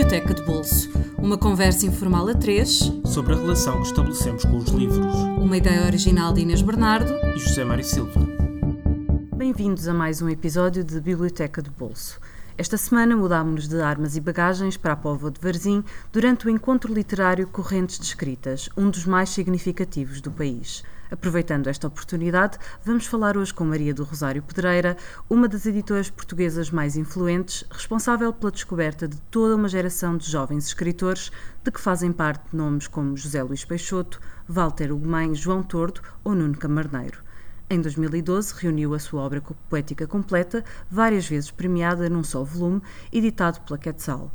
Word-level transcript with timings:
Biblioteca 0.00 0.32
de 0.32 0.42
Bolso, 0.44 0.90
uma 1.18 1.36
conversa 1.36 1.84
informal 1.84 2.26
a 2.26 2.34
três 2.34 2.90
sobre 3.04 3.34
a 3.34 3.36
relação 3.36 3.82
que 3.82 3.88
estabelecemos 3.88 4.46
com 4.46 4.56
os 4.56 4.70
livros. 4.70 5.14
Uma 5.36 5.58
ideia 5.58 5.84
original 5.84 6.32
de 6.32 6.40
Inês 6.40 6.62
Bernardo 6.62 7.12
e 7.36 7.38
José 7.38 7.64
Mário 7.64 7.84
Silva. 7.84 8.18
Bem-vindos 9.36 9.86
a 9.86 9.92
mais 9.92 10.22
um 10.22 10.28
episódio 10.30 10.82
de 10.82 10.98
Biblioteca 11.02 11.60
de 11.60 11.68
Bolso. 11.68 12.18
Esta 12.56 12.78
semana 12.78 13.14
mudámos-nos 13.14 13.68
de 13.68 13.78
armas 13.82 14.16
e 14.16 14.22
bagagens 14.22 14.74
para 14.74 14.94
a 14.94 14.96
Póvoa 14.96 15.30
de 15.30 15.38
Varzim 15.38 15.84
durante 16.10 16.46
o 16.46 16.50
encontro 16.50 16.94
literário 16.94 17.46
Correntes 17.46 17.98
de 17.98 18.06
Escritas, 18.06 18.70
um 18.78 18.88
dos 18.88 19.04
mais 19.04 19.28
significativos 19.28 20.22
do 20.22 20.30
país. 20.30 20.82
Aproveitando 21.10 21.66
esta 21.66 21.88
oportunidade, 21.88 22.56
vamos 22.84 23.04
falar 23.04 23.36
hoje 23.36 23.52
com 23.52 23.64
Maria 23.64 23.92
do 23.92 24.04
Rosário 24.04 24.40
Pedreira, 24.42 24.96
uma 25.28 25.48
das 25.48 25.66
editoras 25.66 26.08
portuguesas 26.08 26.70
mais 26.70 26.96
influentes, 26.96 27.64
responsável 27.68 28.32
pela 28.32 28.52
descoberta 28.52 29.08
de 29.08 29.16
toda 29.22 29.56
uma 29.56 29.68
geração 29.68 30.16
de 30.16 30.30
jovens 30.30 30.66
escritores, 30.66 31.32
de 31.64 31.70
que 31.72 31.80
fazem 31.80 32.12
parte 32.12 32.54
nomes 32.54 32.86
como 32.86 33.16
José 33.16 33.42
Luís 33.42 33.64
Peixoto, 33.64 34.20
Walter 34.48 34.92
Ugumem, 34.92 35.34
João 35.34 35.64
Tordo 35.64 36.00
ou 36.22 36.32
Nuno 36.32 36.56
Camarneiro. 36.56 37.18
Em 37.68 37.80
2012, 37.80 38.54
reuniu 38.58 38.94
a 38.94 38.98
sua 39.00 39.22
obra 39.22 39.42
poética 39.68 40.06
completa, 40.06 40.64
várias 40.88 41.26
vezes 41.26 41.50
premiada 41.50 42.08
num 42.08 42.22
só 42.22 42.44
volume, 42.44 42.82
editado 43.12 43.60
pela 43.62 43.78
Quetzal. 43.78 44.30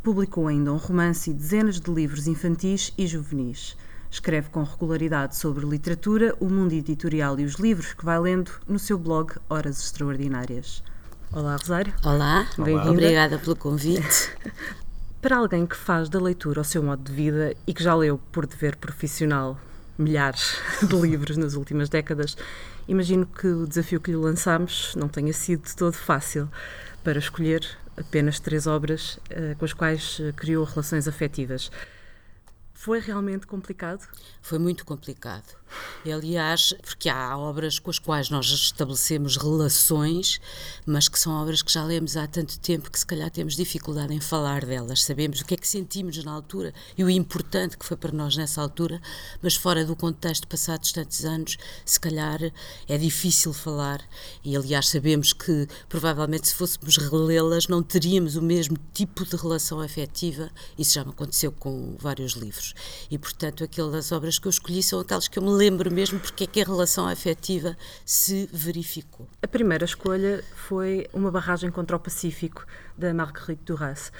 Publicou 0.00 0.46
ainda 0.46 0.72
um 0.72 0.76
romance 0.76 1.30
e 1.30 1.34
dezenas 1.34 1.80
de 1.80 1.92
livros 1.92 2.28
infantis 2.28 2.92
e 2.96 3.04
juvenis. 3.04 3.76
Escreve 4.10 4.50
com 4.50 4.64
regularidade 4.64 5.36
sobre 5.36 5.64
literatura, 5.64 6.34
o 6.40 6.46
mundo 6.46 6.72
editorial 6.72 7.38
e 7.38 7.44
os 7.44 7.54
livros 7.54 7.92
que 7.92 8.04
vai 8.04 8.18
lendo 8.18 8.50
no 8.66 8.76
seu 8.76 8.98
blog 8.98 9.32
Horas 9.48 9.78
Extraordinárias. 9.78 10.82
Olá, 11.32 11.56
Rosário. 11.56 11.94
Olá, 12.04 12.44
bem-vinda. 12.58 12.90
Obrigada 12.90 13.38
pelo 13.38 13.54
convite. 13.54 14.36
Para 15.22 15.36
alguém 15.36 15.64
que 15.64 15.76
faz 15.76 16.08
da 16.08 16.18
leitura 16.18 16.60
o 16.60 16.64
seu 16.64 16.82
modo 16.82 17.04
de 17.04 17.12
vida 17.12 17.54
e 17.64 17.72
que 17.72 17.84
já 17.84 17.94
leu 17.94 18.18
por 18.32 18.46
dever 18.46 18.74
profissional 18.76 19.56
milhares 19.96 20.56
de 20.82 20.96
livros 20.96 21.36
nas 21.36 21.54
últimas 21.54 21.88
décadas, 21.88 22.36
imagino 22.88 23.24
que 23.24 23.46
o 23.46 23.64
desafio 23.64 24.00
que 24.00 24.10
lhe 24.10 24.16
lançámos 24.16 24.92
não 24.96 25.08
tenha 25.08 25.32
sido 25.32 25.66
de 25.66 25.76
todo 25.76 25.92
fácil 25.92 26.48
para 27.04 27.20
escolher 27.20 27.64
apenas 27.96 28.40
três 28.40 28.66
obras 28.66 29.20
uh, 29.30 29.56
com 29.56 29.64
as 29.64 29.72
quais 29.72 30.18
uh, 30.18 30.32
criou 30.34 30.64
relações 30.64 31.06
afetivas. 31.06 31.70
Foi 32.80 32.98
realmente 32.98 33.46
complicado? 33.46 34.08
Foi 34.40 34.58
muito 34.58 34.86
complicado. 34.86 35.59
Aliás, 36.04 36.74
porque 36.82 37.08
há 37.08 37.36
obras 37.36 37.78
com 37.78 37.90
as 37.90 37.98
quais 37.98 38.30
nós 38.30 38.46
estabelecemos 38.46 39.36
relações, 39.36 40.40
mas 40.86 41.08
que 41.08 41.18
são 41.18 41.32
obras 41.32 41.62
que 41.62 41.72
já 41.72 41.84
lemos 41.84 42.16
há 42.16 42.26
tanto 42.26 42.58
tempo 42.58 42.90
que 42.90 42.98
se 42.98 43.06
calhar 43.06 43.30
temos 43.30 43.56
dificuldade 43.56 44.14
em 44.14 44.20
falar 44.20 44.64
delas. 44.64 45.04
Sabemos 45.04 45.40
o 45.40 45.44
que 45.44 45.54
é 45.54 45.56
que 45.56 45.68
sentimos 45.68 46.22
na 46.24 46.32
altura 46.32 46.74
e 46.96 47.04
o 47.04 47.10
importante 47.10 47.76
que 47.76 47.84
foi 47.84 47.96
para 47.96 48.12
nós 48.12 48.36
nessa 48.36 48.60
altura, 48.60 49.00
mas 49.42 49.54
fora 49.54 49.84
do 49.84 49.94
contexto 49.94 50.48
passados 50.48 50.92
tantos 50.92 51.24
anos, 51.24 51.56
se 51.84 52.00
calhar 52.00 52.40
é 52.88 52.98
difícil 52.98 53.52
falar. 53.52 54.00
E 54.44 54.56
aliás, 54.56 54.88
sabemos 54.88 55.32
que 55.32 55.68
provavelmente 55.88 56.48
se 56.48 56.54
fôssemos 56.54 56.96
relê-las 56.96 57.68
não 57.68 57.82
teríamos 57.82 58.36
o 58.36 58.42
mesmo 58.42 58.76
tipo 58.92 59.24
de 59.24 59.36
relação 59.36 59.80
afetiva. 59.80 60.50
Isso 60.78 60.94
já 60.94 61.04
me 61.04 61.10
aconteceu 61.10 61.52
com 61.52 61.96
vários 61.98 62.32
livros. 62.32 62.74
E, 63.10 63.18
portanto, 63.18 63.64
aquelas 63.64 64.12
obras 64.12 64.38
que 64.38 64.46
eu 64.46 64.50
escolhi 64.50 64.82
são 64.82 65.00
aquelas 65.00 65.28
que 65.28 65.38
eu 65.38 65.42
me 65.42 65.50
lembro 65.60 65.92
mesmo 65.92 66.18
porque 66.18 66.44
é 66.44 66.46
que 66.46 66.60
a 66.62 66.64
relação 66.64 67.06
afetiva 67.06 67.76
se 68.02 68.48
verificou. 68.50 69.28
A 69.42 69.46
primeira 69.46 69.84
escolha 69.84 70.42
foi 70.54 71.06
Uma 71.12 71.30
Barragem 71.30 71.70
contra 71.70 71.96
o 71.96 72.00
Pacífico, 72.00 72.64
da 72.96 73.12
Marguerite 73.12 73.62
Duras. 73.66 74.10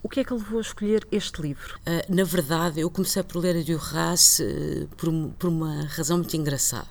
O 0.00 0.08
que 0.08 0.20
é 0.20 0.24
que 0.24 0.32
levou 0.32 0.58
a 0.58 0.60
escolher 0.60 1.04
este 1.10 1.42
livro? 1.42 1.76
Uh, 1.80 2.14
na 2.14 2.22
verdade, 2.22 2.78
eu 2.78 2.90
comecei 2.90 3.24
por 3.24 3.40
ler 3.40 3.56
a 3.56 3.62
Duras 3.62 4.38
uh, 4.38 4.86
por, 4.96 5.10
por 5.36 5.48
uma 5.48 5.84
razão 5.86 6.18
muito 6.18 6.36
engraçada. 6.36 6.86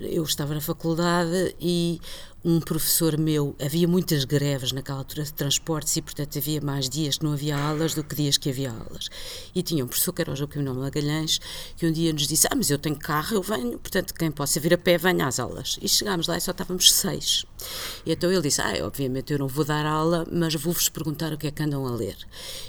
Eu 0.00 0.24
estava 0.24 0.52
na 0.52 0.60
faculdade 0.60 1.54
e 1.60 2.00
um 2.46 2.60
professor 2.60 3.18
meu, 3.18 3.56
havia 3.60 3.88
muitas 3.88 4.24
greves 4.24 4.70
naquela 4.70 4.98
altura 4.98 5.24
de 5.24 5.32
transportes 5.32 5.96
e, 5.96 6.00
portanto, 6.00 6.38
havia 6.38 6.60
mais 6.60 6.88
dias 6.88 7.18
que 7.18 7.24
não 7.24 7.32
havia 7.32 7.58
aulas 7.58 7.92
do 7.92 8.04
que 8.04 8.14
dias 8.14 8.38
que 8.38 8.48
havia 8.48 8.70
aulas. 8.70 9.08
E 9.52 9.64
tinha 9.64 9.84
um 9.84 9.88
professor, 9.88 10.12
que 10.12 10.22
era 10.22 10.30
o 10.30 10.36
Joaquim 10.36 10.62
Magalhães, 10.62 11.40
que 11.76 11.84
um 11.84 11.90
dia 11.90 12.12
nos 12.12 12.28
disse: 12.28 12.46
Ah, 12.48 12.54
mas 12.54 12.70
eu 12.70 12.78
tenho 12.78 12.94
carro, 12.94 13.34
eu 13.34 13.42
venho, 13.42 13.76
portanto, 13.76 14.14
quem 14.14 14.30
possa 14.30 14.60
vir 14.60 14.74
a 14.74 14.78
pé, 14.78 14.96
venha 14.96 15.26
às 15.26 15.40
aulas. 15.40 15.76
E 15.82 15.88
chegámos 15.88 16.28
lá 16.28 16.36
e 16.36 16.40
só 16.40 16.52
estávamos 16.52 16.92
seis. 16.92 17.44
E 18.06 18.12
então 18.12 18.30
ele 18.30 18.42
disse: 18.42 18.60
Ah, 18.62 18.74
obviamente 18.82 19.32
eu 19.32 19.40
não 19.40 19.48
vou 19.48 19.64
dar 19.64 19.84
aula, 19.84 20.24
mas 20.30 20.54
vou-vos 20.54 20.88
perguntar 20.88 21.32
o 21.32 21.36
que 21.36 21.48
é 21.48 21.50
que 21.50 21.64
andam 21.64 21.84
a 21.84 21.90
ler. 21.90 22.16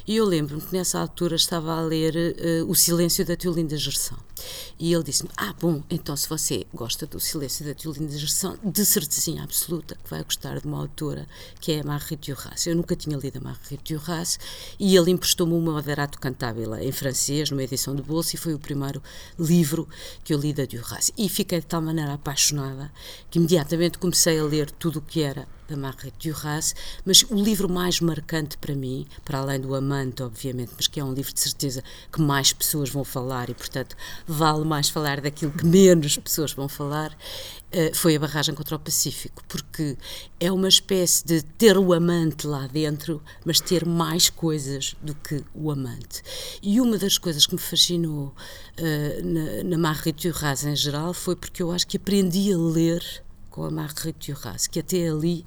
E 0.07 0.15
eu 0.15 0.25
lembro-me 0.25 0.61
que 0.63 0.75
nessa 0.75 0.99
altura 0.99 1.35
estava 1.35 1.77
a 1.77 1.81
ler 1.81 2.15
uh, 2.15 2.67
O 2.67 2.73
Silêncio 2.73 3.23
da 3.23 3.35
Teolinda 3.35 3.77
Gerson. 3.77 4.17
E 4.79 4.91
ele 4.91 5.03
disse-me: 5.03 5.29
Ah, 5.37 5.53
bom, 5.61 5.83
então 5.87 6.17
se 6.17 6.27
você 6.27 6.65
gosta 6.73 7.05
do 7.05 7.19
Silêncio 7.19 7.63
da 7.63 7.75
Teolinda 7.75 8.17
Gerson, 8.17 8.57
de 8.63 8.83
certeza 8.83 9.27
absoluta 9.39 9.66
absoluta 9.67 9.95
que 9.95 10.09
vai 10.09 10.23
gostar 10.23 10.59
de 10.59 10.65
uma 10.65 10.79
autora 10.79 11.27
que 11.59 11.73
é 11.73 11.81
a 11.81 11.83
Marguerite 11.83 12.31
Duras. 12.31 12.65
Eu 12.65 12.75
nunca 12.75 12.95
tinha 12.95 13.17
lido 13.17 13.37
a 13.37 13.41
Marguerite 13.41 13.93
Duras 13.93 14.39
e 14.79 14.95
ele 14.95 15.11
emprestou-me 15.11 15.53
o 15.53 15.59
Moderato 15.59 16.19
Cantabile 16.19 16.85
em 16.85 16.91
francês, 16.91 17.51
numa 17.51 17.63
edição 17.63 17.95
de 17.95 18.01
bolsa, 18.01 18.35
e 18.35 18.39
foi 18.39 18.53
o 18.53 18.59
primeiro 18.59 19.03
livro 19.37 19.87
que 20.23 20.33
eu 20.33 20.39
li 20.39 20.53
da 20.53 20.65
Duras. 20.65 21.11
E 21.17 21.27
fiquei 21.27 21.59
de 21.59 21.65
tal 21.65 21.81
maneira 21.81 22.13
apaixonada 22.13 22.91
que 23.29 23.39
imediatamente 23.39 23.97
comecei 23.97 24.39
a 24.39 24.43
ler 24.43 24.71
tudo 24.71 24.99
o 24.99 25.01
que 25.01 25.21
era 25.21 25.47
da 25.67 25.77
Marguerite 25.77 26.29
Duras, 26.29 26.75
mas 27.05 27.23
o 27.29 27.35
livro 27.35 27.69
mais 27.69 27.99
marcante 27.99 28.57
para 28.57 28.75
mim, 28.75 29.05
para 29.23 29.39
além 29.39 29.59
do 29.59 29.75
Amante, 29.75 30.23
obviamente, 30.23 30.71
mas 30.75 30.87
que 30.87 30.99
é 30.99 31.03
um 31.03 31.13
livro 31.13 31.33
de 31.33 31.39
certeza 31.39 31.83
que 32.11 32.21
mais 32.21 32.53
pessoas 32.53 32.89
vão 32.89 33.03
falar 33.03 33.49
e, 33.49 33.53
portanto, 33.53 33.95
vale 34.25 34.65
mais 34.65 34.89
falar 34.89 35.21
daquilo 35.21 35.51
que 35.51 35.65
menos 35.65 36.17
pessoas 36.17 36.53
vão 36.53 36.67
falar, 36.67 37.15
eh, 37.69 37.91
foi 37.93 38.15
a 38.15 38.19
barragem 38.19 38.55
contra 38.55 38.77
o 38.77 38.79
Pacífico, 38.79 39.43
porque 39.47 39.97
é 40.39 40.49
uma 40.51 40.69
espécie 40.69 41.25
de 41.25 41.41
ter 41.41 41.77
o 41.77 41.91
amante 41.91 42.47
lá 42.47 42.65
dentro, 42.65 43.21
mas 43.43 43.59
ter 43.59 43.85
mais 43.85 44.29
coisas 44.29 44.95
do 45.01 45.13
que 45.13 45.43
o 45.53 45.69
amante. 45.69 46.23
E 46.61 46.79
uma 46.79 46.97
das 46.97 47.17
coisas 47.17 47.45
que 47.45 47.53
me 47.55 47.59
fascinou 47.59 48.33
uh, 48.79 49.25
na, 49.25 49.63
na 49.63 49.77
Marguerite 49.77 50.29
Duras 50.29 50.63
em 50.63 50.75
geral 50.75 51.13
foi 51.13 51.35
porque 51.35 51.61
eu 51.61 51.71
acho 51.71 51.85
que 51.85 51.97
aprendi 51.97 52.53
a 52.53 52.57
ler 52.57 53.03
com 53.57 53.63
a 53.63 53.71
Marguerite 53.71 54.31
Duras, 54.31 54.67
que 54.67 54.79
até 54.79 55.09
ali 55.09 55.43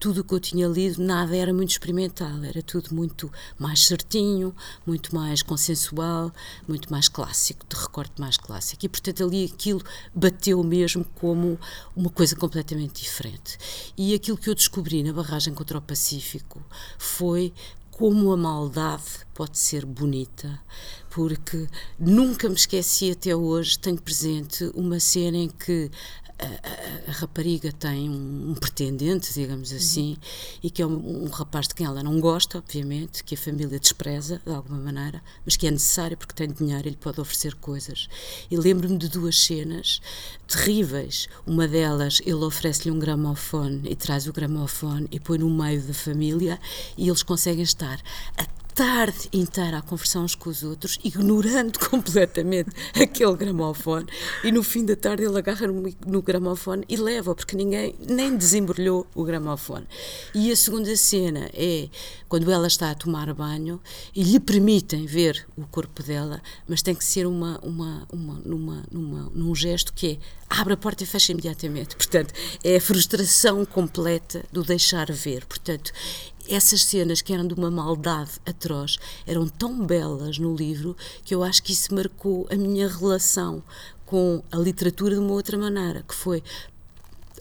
tudo 0.00 0.22
o 0.22 0.24
que 0.24 0.34
eu 0.34 0.40
tinha 0.40 0.66
lido 0.66 1.00
nada 1.00 1.36
era 1.36 1.54
muito 1.54 1.70
experimental, 1.70 2.42
era 2.42 2.60
tudo 2.60 2.92
muito 2.92 3.30
mais 3.56 3.86
certinho, 3.86 4.52
muito 4.84 5.14
mais 5.14 5.42
consensual, 5.42 6.32
muito 6.66 6.90
mais 6.90 7.08
clássico, 7.08 7.64
de 7.68 7.80
recorte 7.80 8.20
mais 8.20 8.36
clássico. 8.36 8.84
E 8.84 8.88
portanto 8.88 9.22
ali 9.22 9.44
aquilo 9.44 9.80
bateu 10.12 10.60
mesmo 10.64 11.04
como 11.20 11.56
uma 11.94 12.10
coisa 12.10 12.34
completamente 12.34 13.00
diferente. 13.00 13.56
E 13.96 14.12
aquilo 14.12 14.36
que 14.36 14.50
eu 14.50 14.56
descobri 14.56 15.00
na 15.04 15.12
barragem 15.12 15.54
contra 15.54 15.78
o 15.78 15.80
Pacífico 15.80 16.60
foi 16.98 17.54
como 17.92 18.32
a 18.32 18.36
maldade 18.36 19.04
pode 19.34 19.58
ser 19.58 19.84
bonita, 19.84 20.58
porque 21.10 21.68
nunca 21.98 22.48
me 22.48 22.54
esqueci 22.54 23.10
até 23.12 23.36
hoje, 23.36 23.78
tenho 23.78 24.00
presente 24.00 24.64
uma 24.74 24.98
cena 24.98 25.36
em 25.36 25.48
que 25.48 25.90
a, 26.44 27.10
a, 27.10 27.12
rapariga 27.12 27.72
tem 27.72 28.08
um, 28.08 28.50
um, 28.50 28.54
pretendente, 28.54 29.32
digamos 29.32 29.70
uhum. 29.70 29.76
assim, 29.76 30.10
uhum. 30.10 30.58
e 30.62 30.70
que 30.70 30.82
é 30.82 30.86
um, 30.86 31.24
um, 31.24 31.28
rapaz 31.28 31.68
de 31.68 31.74
quem 31.74 31.86
ela 31.86 32.02
não 32.02 32.20
gosta, 32.20 32.58
obviamente, 32.58 33.22
que 33.22 33.34
a 33.34 33.38
família 33.38 33.78
despreza 33.78 34.40
de 34.44 34.52
alguma 34.52 34.78
maneira, 34.78 35.22
mas 35.44 35.56
que 35.56 35.66
é 35.66 35.70
necessário 35.70 36.16
porque 36.16 36.34
tem 36.34 36.50
dinheiro 36.50 36.88
e 36.88 36.90
lhe 36.90 36.96
pode 36.96 37.20
oferecer 37.20 37.54
coisas. 37.54 38.08
E 38.50 38.56
lembro-me 38.56 38.98
de 38.98 39.08
duas 39.08 39.38
cenas 39.38 40.00
terríveis. 40.46 41.28
Uma 41.46 41.66
delas, 41.66 42.20
ele 42.24 42.34
oferece-lhe 42.34 42.90
um 42.90 42.98
gramofone 42.98 43.90
e 43.90 43.96
traz 43.96 44.26
o 44.26 44.32
gramofone 44.32 45.08
e 45.10 45.18
põe 45.18 45.38
no 45.38 45.48
meio 45.48 45.82
da 45.82 45.94
família 45.94 46.60
e 46.96 47.08
eles 47.08 47.22
conseguem 47.22 47.62
estar 47.62 48.00
a 48.36 48.61
tarde 48.74 49.28
inteira 49.32 49.78
a 49.78 49.82
conversar 49.82 50.20
uns 50.20 50.34
com 50.34 50.48
os 50.50 50.62
outros, 50.62 50.98
ignorando 51.04 51.78
completamente 51.90 52.70
aquele 52.94 53.36
gramofone, 53.36 54.06
e 54.42 54.50
no 54.50 54.62
fim 54.62 54.84
da 54.84 54.96
tarde 54.96 55.24
ele 55.24 55.38
agarra 55.38 55.66
no, 55.66 55.94
no 56.06 56.22
gramofone 56.22 56.84
e 56.88 56.96
leva, 56.96 57.34
porque 57.34 57.56
ninguém 57.56 57.94
nem 58.08 58.36
desembrulhou 58.36 59.06
o 59.14 59.24
gramofone. 59.24 59.86
E 60.34 60.50
a 60.50 60.56
segunda 60.56 60.94
cena 60.96 61.50
é 61.52 61.88
quando 62.28 62.50
ela 62.50 62.66
está 62.66 62.90
a 62.90 62.94
tomar 62.94 63.32
banho 63.34 63.80
e 64.14 64.22
lhe 64.22 64.40
permitem 64.40 65.06
ver 65.06 65.46
o 65.56 65.66
corpo 65.66 66.02
dela, 66.02 66.42
mas 66.66 66.82
tem 66.82 66.94
que 66.94 67.04
ser 67.04 67.26
uma, 67.26 67.58
uma, 67.62 68.06
uma, 68.10 68.34
numa, 68.44 68.84
numa, 68.90 69.30
num 69.34 69.54
gesto 69.54 69.92
que 69.92 70.12
é 70.12 70.42
abre 70.60 70.74
a 70.74 70.76
porta 70.76 71.02
e 71.02 71.06
fecha 71.06 71.32
imediatamente. 71.32 71.96
Portanto, 71.96 72.34
é 72.62 72.76
a 72.76 72.80
frustração 72.80 73.64
completa 73.64 74.44
do 74.52 74.62
deixar 74.62 75.10
ver. 75.10 75.46
Portanto, 75.46 75.92
essas 76.48 76.82
cenas 76.84 77.22
que 77.22 77.32
eram 77.32 77.46
de 77.46 77.54
uma 77.54 77.70
maldade 77.70 78.32
atroz 78.44 78.98
eram 79.26 79.48
tão 79.48 79.84
belas 79.86 80.38
no 80.38 80.54
livro 80.54 80.96
que 81.24 81.34
eu 81.34 81.42
acho 81.42 81.62
que 81.62 81.72
isso 81.72 81.94
marcou 81.94 82.46
a 82.50 82.56
minha 82.56 82.88
relação 82.88 83.62
com 84.04 84.42
a 84.50 84.56
literatura 84.56 85.14
de 85.14 85.20
uma 85.20 85.32
outra 85.32 85.56
maneira, 85.56 86.02
que 86.02 86.14
foi 86.14 86.42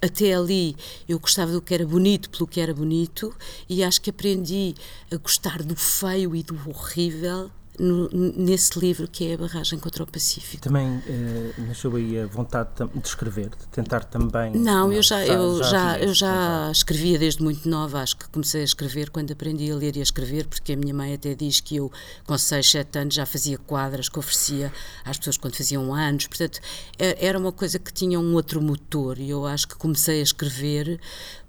até 0.01 0.33
ali 0.33 0.75
eu 1.07 1.19
gostava 1.19 1.51
do 1.51 1.61
que 1.61 1.73
era 1.73 1.85
bonito 1.85 2.29
pelo 2.29 2.47
que 2.47 2.59
era 2.59 2.73
bonito 2.73 3.35
e 3.69 3.83
acho 3.83 4.01
que 4.01 4.09
aprendi 4.09 4.73
a 5.11 5.17
gostar 5.17 5.61
do 5.61 5.75
feio 5.75 6.35
e 6.35 6.41
do 6.41 6.57
horrível 6.69 7.51
no, 7.81 8.07
nesse 8.13 8.79
livro 8.79 9.07
que 9.07 9.27
é 9.27 9.33
a 9.33 9.37
barragem 9.37 9.79
contra 9.79 10.03
o 10.03 10.07
Pacífico. 10.07 10.61
Também 10.61 11.01
eh, 11.07 11.53
nasceu 11.57 11.95
aí 11.95 12.19
a 12.19 12.27
vontade 12.27 12.69
de 12.93 13.07
escrever, 13.07 13.49
de 13.49 13.67
tentar 13.69 14.03
também. 14.03 14.51
Não, 14.53 14.93
eu 14.93 15.01
já, 15.01 15.25
já 15.25 15.33
eu 15.33 15.57
já, 15.57 15.69
já 15.69 15.99
eu 15.99 16.13
já 16.13 16.69
escrevia 16.71 17.17
desde 17.17 17.41
muito 17.41 17.67
nova. 17.67 18.01
Acho 18.01 18.17
que 18.17 18.29
comecei 18.29 18.61
a 18.61 18.63
escrever 18.63 19.09
quando 19.09 19.31
aprendi 19.31 19.71
a 19.71 19.75
ler 19.75 19.97
e 19.97 19.99
a 19.99 20.03
escrever, 20.03 20.45
porque 20.45 20.73
a 20.73 20.77
minha 20.77 20.93
mãe 20.93 21.15
até 21.15 21.33
diz 21.33 21.59
que 21.59 21.77
eu 21.77 21.91
com 22.25 22.37
6, 22.37 22.69
7 22.69 22.99
anos 22.99 23.15
já 23.15 23.25
fazia 23.25 23.57
quadras 23.57 24.07
que 24.07 24.19
oferecia 24.19 24.71
às 25.03 25.17
pessoas 25.17 25.37
quando 25.37 25.55
faziam 25.55 25.93
anos. 25.93 26.27
Portanto, 26.27 26.59
é, 26.99 27.25
era 27.25 27.39
uma 27.39 27.51
coisa 27.51 27.79
que 27.79 27.91
tinha 27.91 28.19
um 28.19 28.33
outro 28.35 28.61
motor 28.61 29.17
e 29.17 29.31
eu 29.31 29.45
acho 29.45 29.67
que 29.67 29.75
comecei 29.75 30.19
a 30.19 30.23
escrever 30.23 30.99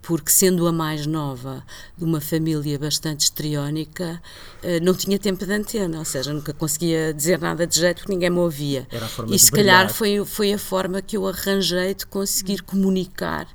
porque 0.03 0.33
sendo 0.33 0.67
a 0.67 0.73
mais 0.73 1.07
nova 1.07 1.65
de 1.97 2.05
uma 2.05 2.21
família 2.21 2.77
bastante 2.77 3.21
estriónica, 3.21 4.21
eh, 4.63 4.81
não 4.81 4.95
tinha 4.95 5.17
tempo 5.17 5.47
de 5.47 5.53
antena, 5.53 6.01
ou 6.01 6.05
seja, 6.05 6.33
nunca 6.33 6.53
conseguia 6.53 7.15
dizer 7.15 7.39
nada 7.39 7.67
de 7.67 7.79
jeito 7.79 7.99
porque 7.99 8.13
ninguém 8.13 8.29
me 8.29 8.39
ouvia. 8.39 8.87
e 9.29 9.39
se 9.39 9.51
calhar 9.51 9.93
foi, 9.93 10.25
foi 10.25 10.53
a 10.53 10.59
forma 10.59 11.01
que 11.01 11.17
eu 11.17 11.27
arranjei 11.27 11.95
de 11.95 12.05
conseguir 12.05 12.63
comunicar 12.63 13.47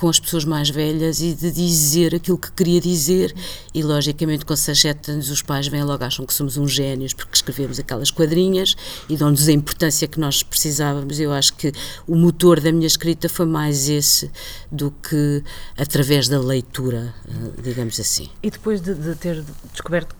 com 0.00 0.08
as 0.08 0.18
pessoas 0.18 0.46
mais 0.46 0.70
velhas 0.70 1.20
e 1.20 1.34
de 1.34 1.52
dizer 1.52 2.14
aquilo 2.14 2.38
que 2.38 2.50
queria 2.52 2.80
dizer. 2.80 3.34
E, 3.74 3.82
logicamente, 3.82 4.46
com 4.46 4.56
6, 4.56 4.80
7 4.80 5.10
anos, 5.10 5.28
os 5.28 5.42
pais 5.42 5.68
vêm 5.68 5.84
logo, 5.84 6.02
acham 6.02 6.24
que 6.24 6.32
somos 6.32 6.56
uns 6.56 6.72
génios 6.72 7.12
porque 7.12 7.34
escrevemos 7.34 7.78
aquelas 7.78 8.10
quadrinhas 8.10 8.74
e 9.10 9.16
dão-nos 9.18 9.46
a 9.46 9.52
importância 9.52 10.08
que 10.08 10.18
nós 10.18 10.42
precisávamos. 10.42 11.20
Eu 11.20 11.30
acho 11.34 11.52
que 11.52 11.70
o 12.06 12.16
motor 12.16 12.60
da 12.60 12.72
minha 12.72 12.86
escrita 12.86 13.28
foi 13.28 13.44
mais 13.44 13.90
esse 13.90 14.30
do 14.72 14.90
que 14.90 15.44
através 15.76 16.28
da 16.28 16.40
leitura, 16.40 17.14
eh, 17.28 17.62
digamos 17.62 18.00
assim. 18.00 18.30
E 18.42 18.50
depois 18.50 18.80
de, 18.80 18.94
de 18.94 19.14
ter 19.16 19.44
descoberto 19.70 20.16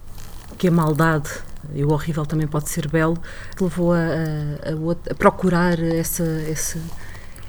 que 0.58 0.68
a 0.68 0.70
maldade 0.70 1.30
e 1.74 1.82
o 1.82 1.90
horrível 1.90 2.26
também 2.26 2.46
pode 2.46 2.68
ser 2.68 2.86
belo, 2.86 3.16
levou 3.58 3.94
a, 3.94 3.96
a, 3.96 4.00
a, 4.02 5.12
a 5.12 5.14
procurar 5.14 5.78
essa, 5.82 6.24
essa 6.46 6.78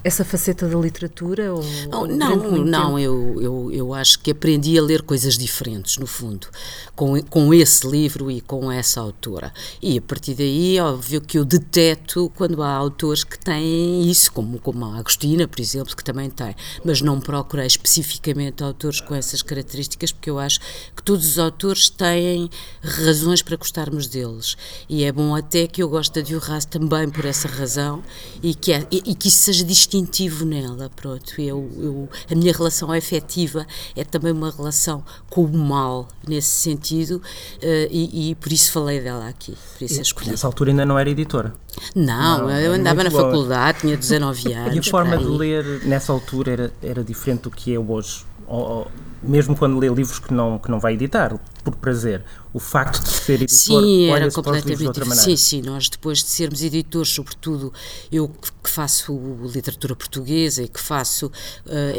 essa 0.03 0.25
faceta 0.25 0.67
da 0.67 0.77
literatura? 0.77 1.53
Ou, 1.53 1.63
oh, 1.93 2.07
não, 2.07 2.35
não, 2.65 2.99
eu, 2.99 3.41
eu, 3.41 3.71
eu 3.71 3.93
acho 3.93 4.19
que 4.19 4.31
aprendi 4.31 4.77
a 4.77 4.81
ler 4.81 5.01
coisas 5.03 5.37
diferentes, 5.37 5.97
no 5.97 6.07
fundo, 6.07 6.47
com, 6.95 7.21
com 7.23 7.53
esse 7.53 7.87
livro 7.87 8.31
e 8.31 8.41
com 8.41 8.71
essa 8.71 8.99
autora. 8.99 9.53
E 9.81 9.97
a 9.97 10.01
partir 10.01 10.33
daí, 10.33 10.79
óbvio 10.79 11.21
que 11.21 11.37
eu 11.37 11.45
deteto 11.45 12.31
quando 12.35 12.63
há 12.63 12.71
autores 12.71 13.23
que 13.23 13.37
têm 13.37 14.09
isso, 14.09 14.31
como, 14.31 14.59
como 14.59 14.85
a 14.85 14.97
Agostina, 14.97 15.47
por 15.47 15.59
exemplo, 15.59 15.95
que 15.95 16.03
também 16.03 16.29
tem, 16.29 16.55
mas 16.83 17.01
não 17.01 17.19
procurei 17.19 17.67
especificamente 17.67 18.63
autores 18.63 18.99
com 19.01 19.13
essas 19.13 19.41
características, 19.41 20.11
porque 20.11 20.29
eu 20.29 20.39
acho 20.39 20.59
que 20.95 21.03
todos 21.03 21.25
os 21.27 21.39
autores 21.39 21.89
têm 21.89 22.49
razões 22.81 23.41
para 23.41 23.55
gostarmos 23.55 24.07
deles. 24.07 24.57
E 24.89 25.03
é 25.03 25.11
bom 25.11 25.35
até 25.35 25.67
que 25.67 25.83
eu 25.83 25.89
goste 25.89 26.21
de 26.21 26.35
Horace 26.35 26.67
também 26.67 27.09
por 27.09 27.25
essa 27.25 27.47
razão 27.47 28.03
e 28.41 28.53
que, 28.53 28.73
é, 28.73 28.85
e, 28.91 29.11
e 29.11 29.15
que 29.15 29.27
isso 29.27 29.39
seja 29.39 29.63
distinto 29.63 29.90
instintivo 29.91 30.45
nela, 30.45 30.89
pronto. 30.95 31.39
Eu, 31.39 31.69
eu, 31.77 32.09
a 32.29 32.35
minha 32.35 32.53
relação 32.53 32.91
afetiva 32.91 33.67
é 33.95 34.03
também 34.03 34.31
uma 34.31 34.49
relação 34.49 35.03
com 35.29 35.43
o 35.43 35.57
mal, 35.57 36.07
nesse 36.25 36.49
sentido, 36.49 37.17
uh, 37.17 37.87
e, 37.91 38.31
e, 38.31 38.35
por 38.35 38.51
isso 38.51 38.71
falei 38.71 39.01
dela 39.01 39.27
aqui, 39.27 39.53
por 39.77 39.85
isso 39.85 40.01
escolhi. 40.01 40.31
Nessa 40.31 40.47
altura 40.47 40.71
ainda 40.71 40.85
não 40.85 40.97
era 40.97 41.09
editora? 41.09 41.53
Não, 41.93 42.43
não 42.43 42.51
eu 42.51 42.73
andava 42.73 43.03
na 43.03 43.11
faculdade, 43.11 43.79
tinha 43.81 43.97
19 43.97 44.53
anos. 44.53 44.75
E 44.75 44.79
a 44.79 44.83
forma 44.83 45.17
de 45.17 45.25
ler 45.25 45.85
nessa 45.85 46.13
altura 46.13 46.51
era, 46.51 46.73
era 46.81 47.03
diferente 47.03 47.41
do 47.41 47.51
que 47.51 47.73
é 47.73 47.79
hoje? 47.79 48.23
Ou, 48.47 48.59
ou, 48.59 48.91
mesmo 49.21 49.55
quando 49.55 49.77
lê 49.77 49.87
livros 49.87 50.19
que 50.19 50.33
não, 50.33 50.57
que 50.57 50.69
não 50.71 50.79
vai 50.79 50.93
editar, 50.93 51.37
por 51.63 51.75
prazer, 51.75 52.23
o 52.53 52.59
facto 52.59 53.01
de 53.01 53.09
ser 53.09 53.41
editor 53.41 53.83
sim, 53.83 54.09
era 54.09 54.29
completamente 54.29 54.79
de 54.79 54.87
outra 54.87 55.05
maneira. 55.05 55.29
Sim, 55.29 55.37
sim, 55.37 55.61
nós 55.61 55.87
depois 55.87 56.19
de 56.19 56.29
sermos 56.29 56.61
editores, 56.61 57.09
sobretudo 57.09 57.73
eu 58.11 58.27
que 58.27 58.69
faço 58.69 59.17
literatura 59.43 59.95
portuguesa 59.95 60.61
e 60.61 60.67
que 60.67 60.79
faço, 60.79 61.27
uh, 61.27 61.31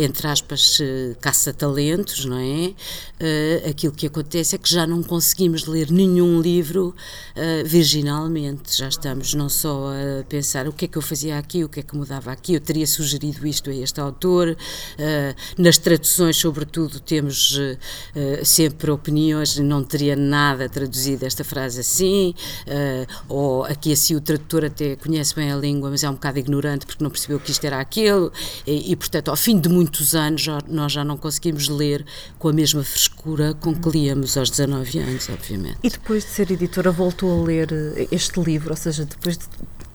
entre 0.02 0.26
aspas, 0.26 0.78
uh, 0.78 1.16
caça-talentos, 1.20 2.24
não 2.26 2.38
é? 2.38 2.66
Uh, 2.68 3.70
aquilo 3.70 3.92
que 3.92 4.06
acontece 4.06 4.54
é 4.54 4.58
que 4.58 4.70
já 4.70 4.86
não 4.86 5.02
conseguimos 5.02 5.66
ler 5.66 5.90
nenhum 5.90 6.40
livro 6.40 6.94
virginalmente, 7.64 8.76
já 8.76 8.88
estamos 8.88 9.34
não 9.34 9.48
só 9.48 9.88
a 9.88 10.24
pensar 10.24 10.68
o 10.68 10.72
que 10.72 10.84
é 10.84 10.88
que 10.88 10.98
eu 10.98 11.02
fazia 11.02 11.38
aqui, 11.38 11.64
o 11.64 11.68
que 11.68 11.80
é 11.80 11.82
que 11.82 11.96
mudava 11.96 12.30
aqui, 12.30 12.54
eu 12.54 12.60
teria 12.60 12.86
sugerido 12.86 13.46
isto 13.46 13.70
a 13.70 13.74
este 13.74 14.00
autor, 14.00 14.56
nas 15.56 15.78
traduções, 15.78 16.36
sobretudo, 16.36 17.00
temos 17.00 17.58
sempre 18.44 18.90
opiniões, 18.90 19.51
não 19.58 19.82
teria 19.82 20.16
nada 20.16 20.68
traduzido 20.68 21.24
esta 21.24 21.44
frase 21.44 21.80
assim, 21.80 22.34
uh, 22.66 23.06
ou 23.28 23.64
aqui 23.64 23.92
assim 23.92 24.14
o 24.14 24.20
tradutor 24.20 24.64
até 24.64 24.96
conhece 24.96 25.34
bem 25.34 25.50
a 25.50 25.56
língua, 25.56 25.90
mas 25.90 26.04
é 26.04 26.08
um 26.08 26.14
bocado 26.14 26.38
ignorante 26.38 26.86
porque 26.86 27.02
não 27.02 27.10
percebeu 27.10 27.40
que 27.40 27.50
isto 27.50 27.64
era 27.64 27.80
aquilo, 27.80 28.32
e, 28.66 28.92
e 28.92 28.96
portanto, 28.96 29.28
ao 29.28 29.36
fim 29.36 29.58
de 29.58 29.68
muitos 29.68 30.14
anos, 30.14 30.42
já, 30.42 30.58
nós 30.68 30.92
já 30.92 31.04
não 31.04 31.16
conseguimos 31.16 31.68
ler 31.68 32.04
com 32.38 32.48
a 32.48 32.52
mesma 32.52 32.82
frescura 32.82 33.54
com 33.54 33.74
que 33.74 33.88
líamos 33.88 34.36
aos 34.36 34.50
19 34.50 34.98
anos, 34.98 35.28
obviamente. 35.28 35.78
E 35.82 35.90
depois 35.90 36.24
de 36.24 36.30
ser 36.30 36.50
editora, 36.50 36.90
voltou 36.90 37.42
a 37.42 37.44
ler 37.44 37.72
eh, 37.72 38.08
este 38.10 38.40
livro, 38.40 38.70
ou 38.70 38.76
seja, 38.76 39.04
depois 39.04 39.38
de 39.38 39.44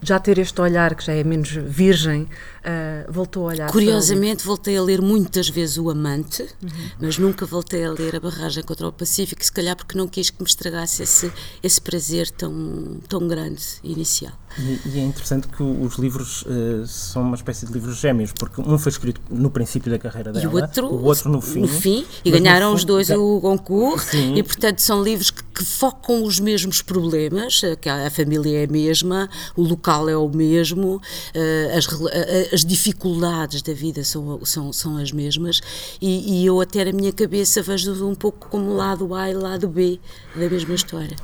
já 0.02 0.18
ter 0.18 0.38
este 0.38 0.60
olhar 0.60 0.94
que 0.94 1.04
já 1.04 1.12
é 1.12 1.24
menos 1.24 1.50
virgem, 1.50 2.22
uh, 2.22 3.12
voltou 3.12 3.44
a 3.44 3.52
olhar. 3.52 3.70
Curiosamente, 3.70 4.44
voltei 4.44 4.76
a 4.76 4.82
ler 4.82 5.00
muitas 5.00 5.48
vezes 5.48 5.78
O 5.78 5.90
Amante, 5.90 6.42
uhum. 6.62 6.90
mas 7.00 7.18
nunca 7.18 7.44
voltei 7.44 7.84
a 7.84 7.90
ler 7.90 8.16
A 8.16 8.20
Barragem 8.20 8.62
contra 8.62 8.86
o 8.86 8.92
Pacífico, 8.92 9.44
se 9.44 9.52
calhar 9.52 9.76
porque 9.76 9.96
não 9.96 10.06
quis 10.06 10.30
que 10.30 10.40
me 10.40 10.48
estragasse 10.48 11.02
esse, 11.02 11.32
esse 11.62 11.80
prazer 11.80 12.30
tão, 12.30 12.98
tão 13.08 13.26
grande 13.26 13.64
inicial. 13.82 14.32
E, 14.56 14.80
e 14.88 14.98
é 14.98 15.02
interessante 15.02 15.46
que 15.48 15.62
os 15.62 15.96
livros 15.96 16.42
uh, 16.42 16.86
são 16.86 17.22
uma 17.22 17.36
espécie 17.36 17.66
de 17.66 17.72
livros 17.72 17.98
gêmeos, 17.98 18.32
porque 18.32 18.60
um 18.60 18.78
foi 18.78 18.90
escrito 18.90 19.20
no 19.30 19.50
princípio 19.50 19.90
da 19.90 19.98
carreira 19.98 20.32
dela, 20.32 20.44
e 20.44 20.48
o 20.48 20.54
outro, 20.54 20.86
o 20.86 21.04
outro 21.04 21.30
no 21.30 21.40
fim. 21.40 21.60
No 21.60 21.68
fim 21.68 22.04
e 22.24 22.30
ganharam 22.30 22.72
os 22.72 22.84
dois 22.84 23.10
o 23.10 23.40
Goncourt, 23.40 24.00
Sim. 24.00 24.34
e 24.34 24.42
portanto 24.42 24.80
são 24.80 25.02
livros 25.02 25.30
que, 25.30 25.42
que, 25.42 25.64
focam 25.64 26.24
os 26.24 26.40
mesmos 26.40 26.82
problemas, 26.82 27.60
que 27.80 27.88
a, 27.88 28.06
a 28.06 28.10
família 28.10 28.60
é 28.60 28.64
a 28.64 28.68
mesma, 28.70 29.28
o 29.56 29.62
local 29.62 30.08
é 30.08 30.16
o 30.16 30.28
mesmo, 30.28 30.96
uh, 30.96 31.76
as, 31.76 31.86
uh, 31.86 32.08
as 32.52 32.64
dificuldades 32.64 33.62
da 33.62 33.72
vida 33.72 34.02
são, 34.02 34.44
são, 34.44 34.72
são 34.72 34.96
as 34.96 35.12
mesmas, 35.12 35.60
e, 36.00 36.42
e 36.42 36.46
eu 36.46 36.60
até 36.60 36.84
na 36.84 36.92
minha 36.92 37.12
cabeça 37.12 37.62
vejo 37.62 38.06
um 38.06 38.14
pouco 38.14 38.48
como 38.48 38.74
lado 38.74 39.14
A 39.14 39.30
e 39.30 39.34
lado 39.34 39.68
B 39.68 40.00
da 40.34 40.48
mesma 40.48 40.74
história. 40.74 41.16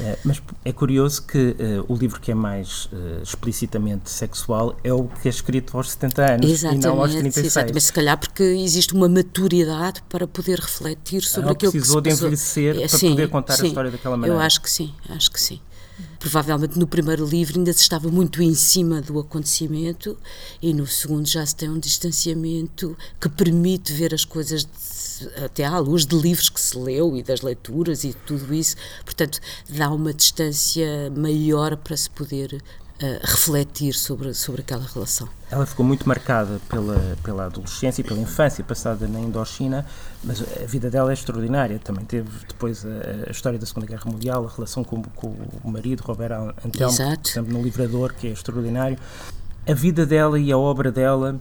É, 0.00 0.16
mas 0.24 0.40
é 0.64 0.72
curioso 0.72 1.22
que 1.22 1.56
uh, 1.58 1.92
o 1.92 1.96
livro 1.96 2.20
que 2.20 2.30
é 2.30 2.34
mais 2.34 2.86
uh, 2.86 3.22
explicitamente 3.22 4.08
sexual 4.10 4.78
é 4.84 4.92
o 4.92 5.04
que 5.04 5.26
é 5.26 5.30
escrito 5.30 5.76
aos 5.76 5.90
70 5.90 6.34
anos 6.34 6.50
exatamente, 6.50 6.84
e 6.84 6.86
não 6.86 7.00
aos 7.00 7.10
36. 7.10 7.46
Exatamente, 7.46 7.80
se 7.80 7.92
calhar 7.92 8.18
porque 8.18 8.42
existe 8.42 8.94
uma 8.94 9.08
maturidade 9.08 10.02
para 10.08 10.26
poder 10.26 10.60
refletir 10.60 11.22
sobre 11.22 11.50
aquilo 11.50 11.72
que 11.72 11.78
precisou 11.78 12.00
de 12.00 12.10
envelhecer 12.10 12.76
é, 12.76 12.88
para 12.88 12.98
sim, 12.98 13.10
poder 13.10 13.28
contar 13.28 13.56
sim, 13.56 13.64
a 13.64 13.66
história 13.66 13.90
daquela 13.90 14.16
maneira. 14.16 14.36
Eu 14.36 14.40
acho 14.40 14.60
que 14.60 14.70
sim, 14.70 14.94
acho 15.08 15.30
que 15.32 15.40
sim. 15.40 15.60
Provavelmente 16.20 16.78
no 16.78 16.86
primeiro 16.86 17.26
livro 17.26 17.58
ainda 17.58 17.72
se 17.72 17.80
estava 17.80 18.08
muito 18.08 18.40
em 18.40 18.54
cima 18.54 19.00
do 19.00 19.18
acontecimento 19.18 20.16
e 20.62 20.72
no 20.72 20.86
segundo 20.86 21.26
já 21.26 21.44
se 21.44 21.56
tem 21.56 21.68
um 21.68 21.78
distanciamento 21.78 22.96
que 23.20 23.28
permite 23.28 23.92
ver 23.92 24.14
as 24.14 24.24
coisas 24.24 24.64
de, 24.64 24.70
até 25.44 25.64
à 25.64 25.78
luz 25.78 26.06
de 26.06 26.16
livros 26.16 26.48
que 26.48 26.60
se 26.60 26.76
leu 26.78 27.16
e 27.16 27.22
das 27.22 27.42
leituras 27.42 28.04
e 28.04 28.12
tudo 28.12 28.54
isso. 28.54 28.76
Portanto, 29.04 29.40
dá 29.68 29.90
uma 29.90 30.12
distância 30.12 31.10
maior 31.14 31.76
para 31.76 31.96
se 31.96 32.10
poder 32.10 32.62
refletir 33.22 33.94
sobre, 33.94 34.34
sobre 34.34 34.60
aquela 34.60 34.84
relação. 34.84 35.28
Ela 35.50 35.64
ficou 35.64 35.86
muito 35.86 36.06
marcada 36.06 36.60
pela, 36.68 37.16
pela 37.22 37.46
adolescência 37.46 38.00
e 38.02 38.04
pela 38.04 38.18
infância 38.18 38.64
passada 38.64 39.06
na 39.06 39.20
Indochina, 39.20 39.86
mas 40.22 40.42
a 40.42 40.66
vida 40.66 40.90
dela 40.90 41.10
é 41.10 41.14
extraordinária. 41.14 41.78
Também 41.78 42.04
teve 42.04 42.28
depois 42.48 42.84
a, 42.84 43.28
a 43.28 43.30
história 43.30 43.58
da 43.58 43.66
Segunda 43.66 43.86
Guerra 43.86 44.10
Mundial, 44.10 44.46
a 44.46 44.50
relação 44.52 44.82
com, 44.82 45.00
com 45.02 45.28
o 45.62 45.70
marido, 45.70 46.02
Robert 46.02 46.54
Antelmo, 46.64 46.96
por 46.96 47.30
exemplo, 47.30 47.52
no 47.52 47.62
Livrador, 47.62 48.14
que 48.14 48.26
é 48.26 48.30
extraordinário. 48.30 48.98
A 49.66 49.74
vida 49.74 50.04
dela 50.04 50.38
e 50.38 50.50
a 50.50 50.58
obra 50.58 50.90
dela 50.90 51.38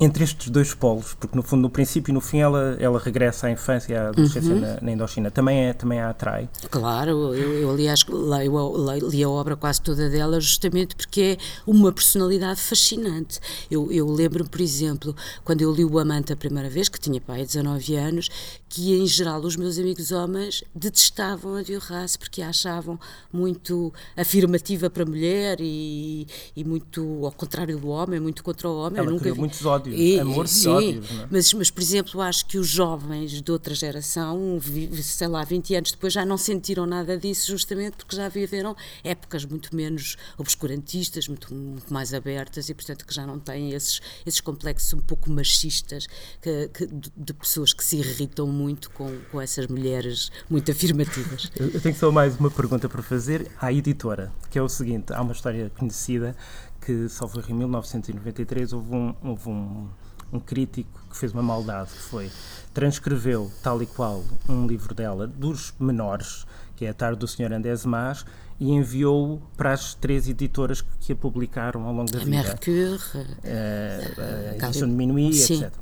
entre 0.00 0.24
estes 0.24 0.48
dois 0.48 0.72
polos, 0.72 1.14
porque 1.14 1.36
no 1.36 1.42
fundo, 1.42 1.62
no 1.62 1.70
princípio 1.70 2.12
e 2.12 2.14
no 2.14 2.20
fim, 2.20 2.38
ela, 2.38 2.76
ela 2.78 2.98
regressa 2.98 3.48
à 3.48 3.50
infância 3.50 3.92
e 3.92 3.96
à 3.96 4.08
adolescência 4.08 4.54
uhum. 4.54 4.60
na, 4.60 4.80
na, 4.80 4.92
Indochina. 4.92 5.30
Também, 5.30 5.66
é, 5.66 5.72
também 5.72 6.00
a 6.00 6.10
atrai? 6.10 6.48
Claro, 6.70 7.34
eu, 7.34 7.54
eu 7.54 7.70
aliás 7.70 8.04
leio, 8.06 9.08
li 9.08 9.22
a 9.22 9.28
obra 9.28 9.56
quase 9.56 9.80
toda 9.80 10.08
dela 10.08 10.40
justamente 10.40 10.94
porque 10.94 11.38
é 11.38 11.44
uma 11.66 11.92
personalidade 11.92 12.60
fascinante. 12.60 13.40
Eu, 13.70 13.90
eu 13.90 14.08
lembro-me, 14.08 14.48
por 14.48 14.60
exemplo, 14.60 15.14
quando 15.44 15.62
eu 15.62 15.72
li 15.72 15.84
O 15.84 15.98
Amante 15.98 16.32
a 16.32 16.36
primeira 16.36 16.70
vez, 16.70 16.88
que 16.88 16.98
tinha 16.98 17.20
pai 17.20 17.44
19 17.44 17.96
anos, 17.96 18.28
que 18.68 18.94
em 18.94 19.06
geral 19.06 19.40
os 19.40 19.56
meus 19.56 19.78
amigos 19.78 20.12
homens 20.12 20.64
detestavam 20.74 21.56
a 21.56 21.62
Diorrace 21.62 22.18
porque 22.18 22.40
a 22.40 22.52
achavam 22.52 22.98
muito 23.32 23.92
afirmativa 24.16 24.88
para 24.88 25.02
a 25.02 25.06
mulher 25.06 25.58
e, 25.60 26.26
e 26.54 26.62
muito 26.62 27.24
ao 27.24 27.32
contrário 27.32 27.78
do 27.78 27.88
homem, 27.88 28.20
muito 28.20 28.44
contra 28.44 28.68
o 28.68 28.78
homem. 28.78 28.98
Ela 28.98 29.08
eu 29.08 29.12
nunca 29.12 29.32
vi... 29.32 29.38
muitos 29.38 29.66
ódios 29.66 29.81
ódios, 29.82 30.00
e, 30.00 30.20
amores 30.20 30.64
e 30.64 30.68
ódios. 30.68 31.10
Não 31.10 31.22
é? 31.22 31.28
mas, 31.30 31.52
mas, 31.52 31.70
por 31.70 31.82
exemplo, 31.82 32.20
acho 32.20 32.46
que 32.46 32.58
os 32.58 32.68
jovens 32.68 33.42
de 33.42 33.52
outra 33.52 33.74
geração, 33.74 34.60
sei 35.02 35.28
lá, 35.28 35.44
20 35.44 35.74
anos 35.74 35.92
depois, 35.92 36.12
já 36.12 36.24
não 36.24 36.36
sentiram 36.36 36.86
nada 36.86 37.16
disso, 37.16 37.50
justamente 37.50 37.96
porque 37.96 38.16
já 38.16 38.28
viveram 38.28 38.76
épocas 39.04 39.44
muito 39.44 39.74
menos 39.74 40.16
obscurantistas, 40.38 41.28
muito, 41.28 41.54
muito 41.54 41.92
mais 41.92 42.14
abertas 42.14 42.68
e, 42.68 42.74
portanto, 42.74 43.06
que 43.06 43.14
já 43.14 43.26
não 43.26 43.38
têm 43.38 43.72
esses, 43.72 44.00
esses 44.24 44.40
complexos 44.40 44.92
um 44.94 45.00
pouco 45.00 45.30
machistas 45.30 46.06
que, 46.40 46.68
que, 46.68 46.86
de 47.16 47.34
pessoas 47.34 47.72
que 47.72 47.84
se 47.84 47.96
irritam 47.96 48.46
muito 48.46 48.90
com, 48.90 49.18
com 49.30 49.40
essas 49.40 49.66
mulheres 49.66 50.30
muito 50.48 50.70
afirmativas. 50.70 51.50
Eu 51.58 51.80
tenho 51.80 51.94
só 51.94 52.10
mais 52.10 52.38
uma 52.38 52.50
pergunta 52.50 52.88
para 52.88 53.02
fazer 53.02 53.50
à 53.60 53.72
editora, 53.72 54.32
que 54.50 54.58
é 54.58 54.62
o 54.62 54.68
seguinte: 54.68 55.12
há 55.12 55.20
uma 55.20 55.32
história 55.32 55.70
conhecida 55.76 56.36
que, 56.84 57.08
salvo 57.08 57.40
em 57.48 57.54
1993, 57.54 58.72
houve 58.72 58.94
um, 58.94 59.14
houve 59.22 59.48
um, 59.48 59.88
um 60.32 60.40
crítico 60.40 61.00
que 61.10 61.16
fez 61.16 61.32
uma 61.32 61.42
maldade, 61.42 61.90
que 61.90 61.98
foi 61.98 62.30
transcreveu 62.74 63.50
tal 63.62 63.82
e 63.82 63.86
qual 63.86 64.24
um 64.48 64.66
livro 64.66 64.94
dela, 64.94 65.26
dos 65.26 65.74
menores, 65.78 66.46
que 66.76 66.84
é 66.84 66.90
A 66.90 66.94
Tarde 66.94 67.18
do 67.18 67.28
Sr. 67.28 67.52
Andés 67.52 67.84
Mas, 67.84 68.24
e 68.58 68.70
enviou-o 68.70 69.40
para 69.56 69.72
as 69.72 69.94
três 69.94 70.28
editoras 70.28 70.80
que 71.00 71.12
a 71.12 71.16
publicaram 71.16 71.84
ao 71.86 71.92
longo 71.92 72.10
da 72.10 72.18
a 72.20 72.24
vida. 72.24 72.36
Mercure, 72.36 72.98
a, 73.44 74.52
a 74.52 74.66
edição 74.66 74.88
de 74.88 74.94
Minuit, 74.94 75.36
Sim. 75.36 75.64
etc 75.64 75.72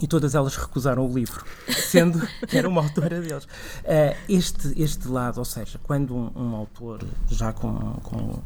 e 0.00 0.06
todas 0.06 0.34
elas 0.34 0.56
recusaram 0.56 1.06
o 1.06 1.12
livro, 1.12 1.44
sendo 1.68 2.20
que 2.46 2.56
era 2.56 2.68
uma 2.68 2.82
autora 2.82 3.20
deles. 3.20 3.44
Uh, 3.44 4.16
este, 4.28 4.80
este 4.80 5.08
lado, 5.08 5.38
ou 5.38 5.44
seja, 5.44 5.80
quando 5.82 6.14
um, 6.14 6.30
um 6.36 6.54
autor 6.54 7.02
já 7.28 7.52
com, 7.52 7.72
com, 8.02 8.42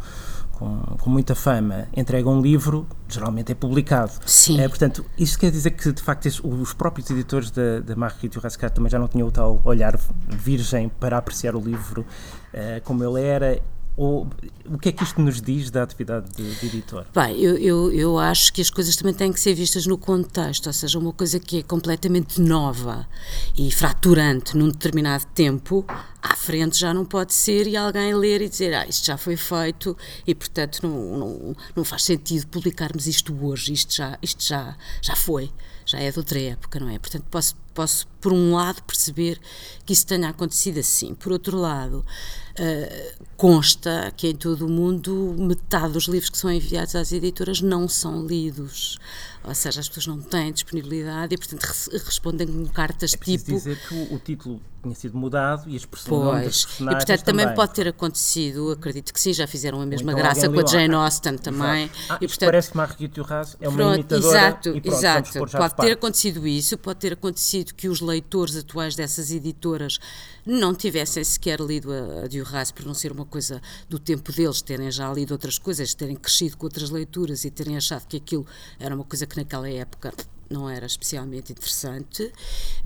com, 0.61 0.79
com, 1.01 1.09
muita 1.09 1.35
fama 1.35 1.89
entrega 1.97 2.29
um 2.29 2.43
livro, 2.43 2.87
geralmente 3.09 3.51
é 3.51 3.55
publicado. 3.55 4.13
Sim. 4.27 4.63
Uh, 4.63 4.69
portanto, 4.69 5.05
isto 5.17 5.39
quer 5.39 5.51
dizer 5.51 5.71
que, 5.71 5.91
de 5.91 6.03
facto, 6.03 6.27
os 6.45 6.75
próprios 6.75 7.11
editores 7.11 7.51
da, 7.51 7.81
da 7.81 7.97
Marguerite 7.97 8.39
Rascat 8.39 8.75
também 8.75 8.91
já 8.91 8.99
não 8.99 9.09
tinham 9.09 9.27
o 9.27 9.33
tal 9.33 9.59
olhar 9.65 9.99
virgem 10.29 10.91
para 11.01 11.17
apreciar 11.17 11.57
o 11.57 11.61
livro 11.61 12.03
uh, 12.03 12.81
como 12.85 13.03
ele 13.03 13.27
era 13.27 13.59
ou, 14.01 14.27
o 14.65 14.79
que 14.79 14.89
é 14.89 14.93
que 14.93 15.05
isto 15.05 15.21
nos 15.21 15.43
diz 15.43 15.71
da 15.71 15.83
atividade 15.83 16.31
de, 16.35 16.55
de 16.55 16.67
editor? 16.69 17.05
Bem, 17.15 17.39
eu, 17.39 17.59
eu, 17.59 17.93
eu, 17.93 18.19
acho 18.19 18.51
que 18.51 18.63
as 18.63 18.71
coisas 18.71 18.97
também 18.97 19.13
têm 19.13 19.31
que 19.31 19.39
ser 19.39 19.53
vistas 19.53 19.85
no 19.85 19.99
contexto, 19.99 20.69
ou 20.69 20.73
seja, 20.73 20.99
uma 20.99 21.13
coisa 21.13 21.39
que 21.39 21.59
é 21.59 21.63
completamente 21.63 22.41
nova 22.41 23.07
e 23.55 23.71
fraturante 23.71 24.57
num 24.57 24.69
determinado 24.69 25.27
tempo, 25.35 25.85
à 26.23 26.35
frente 26.35 26.79
já 26.79 26.95
não 26.95 27.05
pode 27.05 27.35
ser 27.35 27.67
e 27.67 27.77
alguém 27.77 28.15
ler 28.15 28.41
e 28.41 28.49
dizer 28.49 28.73
ah, 28.73 28.87
isto 28.89 29.05
já 29.05 29.19
foi 29.19 29.37
feito 29.37 29.95
e 30.27 30.35
portanto 30.35 30.81
não, 30.83 31.19
não, 31.19 31.57
não 31.77 31.85
faz 31.85 32.05
sentido 32.05 32.47
publicarmos 32.47 33.07
isto 33.07 33.37
hoje, 33.45 33.75
isto 33.75 33.95
já, 33.95 34.19
isto 34.23 34.43
já, 34.43 34.79
já 35.03 35.15
foi, 35.15 35.53
já 35.85 35.99
é 35.99 36.11
de 36.11 36.19
outra 36.19 36.41
época, 36.41 36.81
não 36.81 36.89
é? 36.89 36.99
Portanto, 36.99 37.27
posso, 37.31 37.55
posso 37.75 38.07
por 38.21 38.33
um 38.33 38.55
lado 38.55 38.83
perceber 38.83 39.41
que 39.85 39.93
isso 39.93 40.07
tenha 40.07 40.29
acontecido 40.29 40.79
assim, 40.79 41.15
por 41.15 41.33
outro 41.33 41.57
lado 41.57 42.05
Uh, 42.51 43.25
consta 43.39 44.13
que 44.15 44.29
em 44.29 44.35
todo 44.35 44.67
o 44.67 44.69
mundo 44.69 45.35
metade 45.39 45.95
dos 45.95 46.09
livros 46.09 46.29
que 46.29 46.37
são 46.37 46.51
enviados 46.51 46.95
às 46.95 47.11
editoras 47.11 47.63
não 47.63 47.89
são 47.89 48.27
lidos 48.27 48.99
ou 49.43 49.55
seja, 49.55 49.81
as 49.81 49.89
pessoas 49.89 50.07
não 50.07 50.21
têm 50.21 50.53
disponibilidade 50.53 51.35
e, 51.35 51.39
portanto, 51.39 51.65
respondem 52.05 52.47
com 52.47 52.67
cartas 52.67 53.15
é 53.15 53.17
tipo. 53.17 53.53
dizer 53.53 53.81
que 53.89 53.95
o, 53.95 54.15
o, 54.15 54.19
título 54.19 54.61
tinha 54.83 54.95
sido 54.95 55.17
mudado 55.17 55.69
e 55.69 55.77
as 55.77 55.87
personagens. 55.87 56.67
Pois, 56.67 56.81
e 56.81 56.85
portanto 56.85 57.23
também. 57.23 57.47
também. 57.47 57.57
pode 57.57 57.73
ter 57.73 57.89
acontecido, 57.89 58.71
acredito 58.71 59.15
que 59.15 59.21
sim, 59.21 59.33
já 59.33 59.47
fizeram 59.47 59.81
a 59.81 59.87
mesma 59.87 60.13
então 60.13 60.23
graça 60.23 60.47
com 60.47 60.61
a 60.61 60.67
Jane 60.67 60.95
Austen 60.95 61.39
também. 61.39 61.91
Ah, 62.11 62.19
e, 62.21 62.27
portanto, 62.29 62.49
parece 62.49 62.71
que 62.71 62.77
Marguerite 62.77 63.15
Duras 63.15 63.57
é 63.59 63.69
uma 63.69 63.77
pronto, 63.79 63.95
imitadora. 63.95 64.29
Exato, 64.29 64.71
pronto, 64.73 64.89
exato. 64.89 65.49
Pode 65.57 65.77
ter 65.77 65.93
acontecido 65.93 66.47
isso, 66.47 66.79
pode 66.79 66.99
ter 66.99 67.13
acontecido 67.15 67.60
que 67.65 67.89
os 67.89 68.01
leitores 68.01 68.57
atuais 68.57 68.95
dessas 68.95 69.31
editoras 69.31 69.99
não 70.45 70.75
tivessem 70.75 71.23
sequer 71.23 71.61
lido 71.61 71.93
a, 71.93 72.25
a 72.25 72.27
Duras 72.27 72.73
por 72.73 72.85
não 72.85 72.95
ser 72.95 73.13
uma 73.13 73.25
coisa 73.25 73.61
do 73.89 73.99
tempo 73.99 74.33
deles, 74.33 74.63
terem 74.63 74.91
já 74.91 75.13
lido 75.13 75.33
outras 75.33 75.59
coisas, 75.59 75.95
terem 75.95 76.17
crescido 76.17 76.57
com 76.57 76.67
outras 76.67 76.91
leituras 76.91 77.45
e 77.45 77.51
terem 77.51 77.77
achado 77.77 78.07
que 78.07 78.17
aquilo 78.17 78.47
era 78.79 78.95
uma 78.95 79.05
coisa 79.05 79.27
que 79.27 79.37
naquela 79.37 79.69
época 79.69 80.13
não 80.51 80.69
era 80.69 80.85
especialmente 80.85 81.53
interessante. 81.53 82.33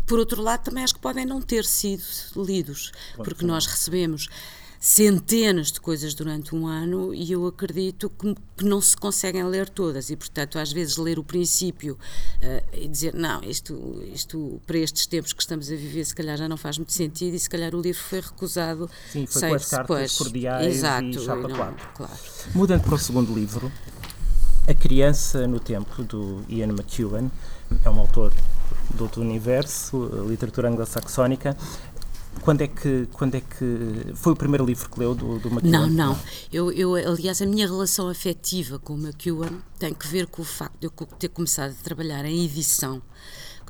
Por 0.06 0.18
outro 0.18 0.42
lado, 0.42 0.64
também 0.64 0.84
acho 0.84 0.94
que 0.94 1.00
podem 1.00 1.24
não 1.24 1.40
ter 1.40 1.64
sido 1.64 2.04
lidos, 2.36 2.92
porque 3.16 3.44
nós 3.44 3.66
recebemos 3.66 4.28
centenas 4.84 5.72
de 5.72 5.80
coisas 5.80 6.12
durante 6.12 6.54
um 6.54 6.66
ano 6.66 7.14
e 7.14 7.32
eu 7.32 7.46
acredito 7.46 8.10
que, 8.10 8.34
que, 8.54 8.66
não 8.66 8.82
se 8.82 8.94
conseguem 8.94 9.42
ler 9.44 9.66
todas 9.66 10.10
e 10.10 10.16
portanto 10.16 10.58
às 10.58 10.70
vezes 10.70 10.98
ler 10.98 11.18
o 11.18 11.24
princípio 11.24 11.94
uh, 11.94 12.76
e 12.76 12.86
dizer 12.86 13.14
não 13.14 13.42
isto 13.42 14.02
isto 14.12 14.60
para 14.66 14.76
estes 14.76 15.06
tempos 15.06 15.32
que 15.32 15.40
estamos 15.40 15.72
a 15.72 15.74
viver 15.74 16.04
se 16.04 16.14
calhar 16.14 16.36
já 16.36 16.46
não 16.46 16.58
faz 16.58 16.76
muito 16.76 16.92
sentido 16.92 17.32
e 17.32 17.38
se 17.38 17.48
calhar 17.48 17.74
o 17.74 17.80
livro 17.80 18.02
foi 18.02 18.20
recusado 18.20 18.90
sim 19.10 19.24
foi 19.24 19.48
com 19.48 19.54
as 19.54 19.70
cartas 19.70 19.96
depois. 19.96 20.18
cordiais 20.18 20.76
Exato, 20.76 21.06
e 21.06 21.14
chapa 21.14 21.48
não, 21.48 21.74
claro. 21.94 22.14
mudando 22.54 22.82
para 22.82 22.94
o 22.94 22.98
segundo 22.98 23.32
livro 23.32 23.72
a 24.66 24.72
Criança 24.72 25.46
no 25.46 25.60
Tempo, 25.60 26.02
do 26.04 26.42
Ian 26.48 26.68
McEwan, 26.68 27.30
é 27.84 27.90
um 27.90 28.00
autor 28.00 28.32
do 28.94 29.04
outro 29.04 29.20
universo, 29.20 30.10
literatura 30.26 30.70
anglo-saxónica. 30.70 31.54
Quando 32.40 32.60
é, 32.60 32.68
que, 32.68 33.08
quando 33.12 33.34
é 33.36 33.40
que 33.40 34.14
foi 34.14 34.32
o 34.32 34.36
primeiro 34.36 34.66
livro 34.66 34.88
que 34.90 34.98
leu 34.98 35.14
do, 35.14 35.38
do 35.38 35.48
McEwan? 35.50 35.70
Não, 35.70 35.86
não. 35.88 36.18
Eu, 36.52 36.70
eu, 36.72 36.94
aliás, 36.94 37.40
a 37.40 37.46
minha 37.46 37.66
relação 37.66 38.08
afetiva 38.08 38.78
com 38.78 38.94
o 38.94 38.98
McEwan 38.98 39.60
tem 39.78 39.94
que 39.94 40.06
ver 40.06 40.26
com 40.26 40.42
o 40.42 40.44
facto 40.44 40.78
de 40.78 40.86
eu 40.86 40.90
ter 41.18 41.28
começado 41.28 41.70
a 41.70 41.82
trabalhar 41.82 42.24
em 42.24 42.44
edição 42.44 43.02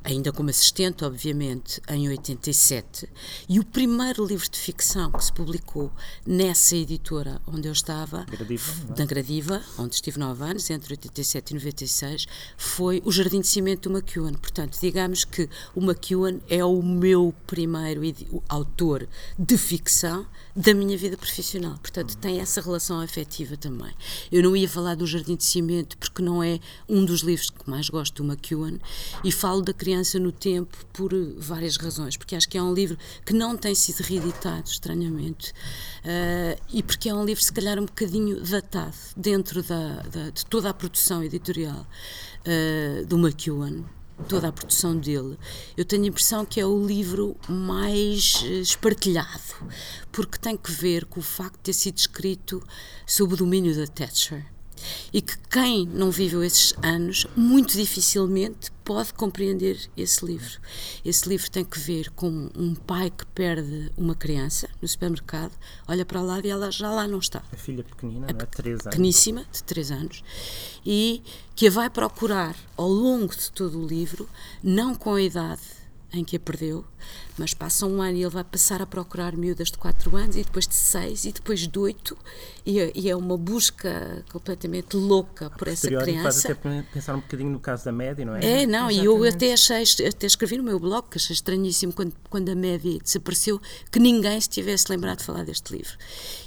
ainda 0.05 0.31
como 0.31 0.51
assistente, 0.51 1.03
obviamente, 1.03 1.81
em 1.89 2.07
87. 2.07 3.09
E 3.49 3.59
o 3.59 3.65
primeiro 3.65 4.23
livro 4.23 4.47
de 4.47 4.57
ficção 4.57 5.11
que 5.11 5.25
se 5.25 5.33
publicou 5.33 5.91
nessa 6.25 6.75
editora 6.75 7.41
onde 7.47 7.67
eu 7.67 7.73
estava, 7.73 8.23
Gradiva, 8.25 8.71
é? 8.71 8.99
na 8.99 9.05
Gradiva, 9.05 9.63
onde 9.79 9.95
estive 9.95 10.19
nove 10.19 10.43
anos, 10.43 10.69
entre 10.69 10.93
87 10.93 11.49
e 11.49 11.53
96, 11.55 12.27
foi 12.55 13.01
O 13.03 13.11
Jardim 13.11 13.41
de 13.41 13.47
Cimento 13.47 13.89
do 13.89 13.97
McEwan. 13.97 14.33
Portanto, 14.33 14.77
digamos 14.79 15.25
que 15.25 15.49
o 15.73 15.81
McEwan 15.81 16.39
é 16.47 16.63
o 16.63 16.81
meu 16.83 17.33
primeiro 17.47 18.01
autor 18.47 19.07
de 19.39 19.57
ficção 19.57 20.27
da 20.55 20.73
minha 20.73 20.97
vida 20.97 21.17
profissional. 21.17 21.77
Portanto, 21.79 22.15
tem 22.17 22.39
essa 22.39 22.61
relação 22.61 23.01
afetiva 23.01 23.57
também. 23.57 23.91
Eu 24.31 24.43
não 24.43 24.55
ia 24.55 24.69
falar 24.69 24.95
do 24.95 25.07
Jardim 25.07 25.35
de 25.35 25.43
Cimento 25.43 25.97
porque 25.97 26.21
não 26.21 26.43
é 26.43 26.59
um 26.87 27.03
dos 27.03 27.21
livros 27.21 27.49
que 27.49 27.69
mais 27.69 27.89
gosto 27.89 28.23
do 28.23 28.31
McEwan 28.31 28.77
e 29.23 29.31
falo 29.31 29.61
da 29.61 29.73
criança 29.73 29.94
no 30.19 30.31
tempo 30.31 30.77
por 30.93 31.11
várias 31.37 31.77
razões. 31.77 32.17
Porque 32.17 32.35
acho 32.35 32.47
que 32.47 32.57
é 32.57 32.61
um 32.61 32.73
livro 32.73 32.97
que 33.25 33.33
não 33.33 33.55
tem 33.55 33.73
sido 33.75 34.01
reeditado, 34.01 34.67
estranhamente, 34.67 35.51
uh, 35.51 36.61
e 36.71 36.83
porque 36.83 37.09
é 37.09 37.13
um 37.13 37.25
livro, 37.25 37.43
se 37.43 37.51
calhar, 37.51 37.79
um 37.79 37.85
bocadinho 37.85 38.41
datado 38.41 38.95
dentro 39.15 39.63
da, 39.63 40.01
da 40.03 40.29
de 40.29 40.45
toda 40.45 40.69
a 40.69 40.73
produção 40.73 41.23
editorial 41.23 41.85
uh, 42.45 43.05
do 43.05 43.17
McEwan 43.17 43.83
toda 44.29 44.47
a 44.47 44.51
produção 44.51 44.95
dele, 44.97 45.37
eu 45.75 45.83
tenho 45.83 46.03
a 46.03 46.07
impressão 46.07 46.45
que 46.45 46.59
é 46.59 46.65
o 46.65 46.85
livro 46.85 47.35
mais 47.49 48.41
eh, 48.45 48.59
espartilhado, 48.59 49.69
porque 50.09 50.37
tem 50.37 50.55
que 50.55 50.71
ver 50.71 51.03
com 51.03 51.19
o 51.19 51.23
facto 51.23 51.57
de 51.57 51.63
ter 51.63 51.73
sido 51.73 51.97
escrito 51.97 52.63
sob 53.05 53.33
o 53.33 53.37
domínio 53.37 53.75
da 53.75 53.85
Thatcher 53.85 54.54
e 55.13 55.21
que 55.21 55.37
quem 55.49 55.85
não 55.85 56.11
viveu 56.11 56.43
esses 56.43 56.73
anos 56.83 57.25
muito 57.35 57.75
dificilmente 57.75 58.71
pode 58.83 59.13
compreender 59.13 59.79
esse 59.97 60.23
livro. 60.25 60.59
Esse 61.03 61.27
livro 61.27 61.49
tem 61.49 61.65
que 61.65 61.79
ver 61.79 62.11
com 62.11 62.49
um 62.55 62.75
pai 62.75 63.09
que 63.09 63.25
perde 63.27 63.91
uma 63.97 64.13
criança 64.13 64.69
no 64.81 64.87
supermercado, 64.87 65.51
olha 65.87 66.05
para 66.05 66.21
lá 66.21 66.39
e 66.43 66.49
ela 66.49 66.71
já 66.71 66.91
lá 66.91 67.07
não 67.07 67.19
está. 67.19 67.41
A 67.51 67.57
filha 67.57 67.83
pequenina, 67.83 68.27
é, 68.29 68.33
não 68.33 68.39
é? 68.39 68.45
Três 68.45 68.73
anos. 68.81 68.83
Pequeníssima, 68.83 69.45
de 69.51 69.63
3 69.63 69.91
anos, 69.91 70.23
e 70.85 71.23
que 71.55 71.67
a 71.67 71.71
vai 71.71 71.89
procurar 71.89 72.55
ao 72.77 72.87
longo 72.87 73.35
de 73.35 73.51
todo 73.51 73.81
o 73.81 73.87
livro, 73.87 74.29
não 74.63 74.93
com 74.93 75.15
a 75.15 75.21
idade 75.21 75.84
em 76.15 76.23
que 76.23 76.35
a 76.35 76.39
perdeu, 76.39 76.85
mas 77.37 77.53
passa 77.53 77.85
um 77.85 78.01
ano 78.01 78.17
e 78.17 78.21
ele 78.21 78.29
vai 78.29 78.43
passar 78.43 78.81
a 78.81 78.85
procurar 78.85 79.35
miúdas 79.35 79.69
de 79.69 79.77
4 79.77 80.15
anos 80.15 80.35
e 80.35 80.43
depois 80.43 80.67
de 80.67 80.75
6 80.75 81.25
e 81.25 81.31
depois 81.31 81.67
de 81.67 81.79
8 81.79 82.17
e, 82.65 82.91
e, 82.95 83.09
é 83.09 83.15
uma 83.15 83.37
busca 83.37 84.23
completamente 84.31 84.95
louca 84.95 85.49
por 85.51 85.67
essa 85.67 85.87
criança. 85.87 86.23
faz 86.23 86.45
até 86.45 86.83
pensar 86.93 87.15
um 87.15 87.19
bocadinho 87.19 87.51
no 87.51 87.59
caso 87.59 87.85
da 87.85 87.91
Média, 87.91 88.25
não 88.25 88.35
é? 88.35 88.63
É, 88.63 88.65
não, 88.65 88.89
e 88.89 89.03
eu 89.03 89.23
até 89.23 89.53
achei, 89.53 89.83
até 90.07 90.25
escrevi 90.25 90.57
no 90.57 90.63
meu 90.63 90.79
blog 90.79 91.07
que 91.09 91.17
achei 91.17 91.33
estranhíssimo 91.33 91.93
quando, 91.93 92.13
quando 92.29 92.49
a 92.49 92.55
Média 92.55 92.97
desapareceu 92.99 93.61
que 93.91 93.99
ninguém 93.99 94.39
se 94.39 94.49
tivesse 94.49 94.89
lembrado 94.89 95.19
de 95.19 95.25
falar 95.25 95.43
deste 95.43 95.75
livro. 95.75 95.97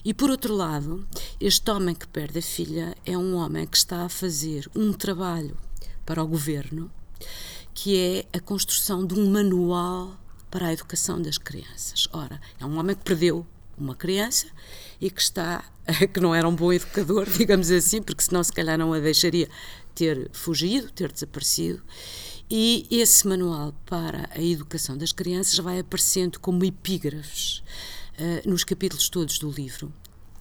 E 0.04 0.14
por 0.14 0.30
outro 0.30 0.54
lado, 0.54 1.06
este 1.40 1.70
homem 1.70 1.94
que 1.94 2.06
perde 2.08 2.38
a 2.38 2.42
filha 2.42 2.96
é 3.04 3.16
um 3.16 3.36
homem 3.36 3.66
que 3.66 3.76
está 3.76 4.04
a 4.04 4.08
fazer 4.08 4.68
um 4.74 4.92
trabalho 4.92 5.56
para 6.04 6.22
o 6.22 6.26
governo 6.26 6.90
que 7.80 7.96
é 7.96 8.36
a 8.36 8.40
construção 8.40 9.06
de 9.06 9.14
um 9.14 9.30
manual 9.30 10.18
para 10.50 10.66
a 10.66 10.72
educação 10.72 11.22
das 11.22 11.38
crianças. 11.38 12.08
Ora, 12.12 12.40
é 12.58 12.66
um 12.66 12.76
homem 12.76 12.96
que 12.96 13.04
perdeu 13.04 13.46
uma 13.78 13.94
criança 13.94 14.48
e 15.00 15.08
que 15.08 15.20
está 15.20 15.64
que 16.12 16.18
não 16.18 16.34
era 16.34 16.48
um 16.48 16.56
bom 16.56 16.72
educador, 16.72 17.30
digamos 17.30 17.70
assim, 17.70 18.02
porque 18.02 18.24
senão 18.24 18.42
se 18.42 18.52
calhar 18.52 18.76
não 18.76 18.92
a 18.92 18.98
deixaria 18.98 19.48
ter 19.94 20.28
fugido, 20.32 20.90
ter 20.90 21.12
desaparecido. 21.12 21.80
E 22.50 22.84
esse 22.90 23.28
manual 23.28 23.72
para 23.86 24.28
a 24.34 24.42
educação 24.42 24.98
das 24.98 25.12
crianças 25.12 25.56
vai 25.60 25.78
aparecendo 25.78 26.40
como 26.40 26.64
epígrafes 26.64 27.62
uh, 28.18 28.50
nos 28.50 28.64
capítulos 28.64 29.08
todos 29.08 29.38
do 29.38 29.52
livro. 29.52 29.92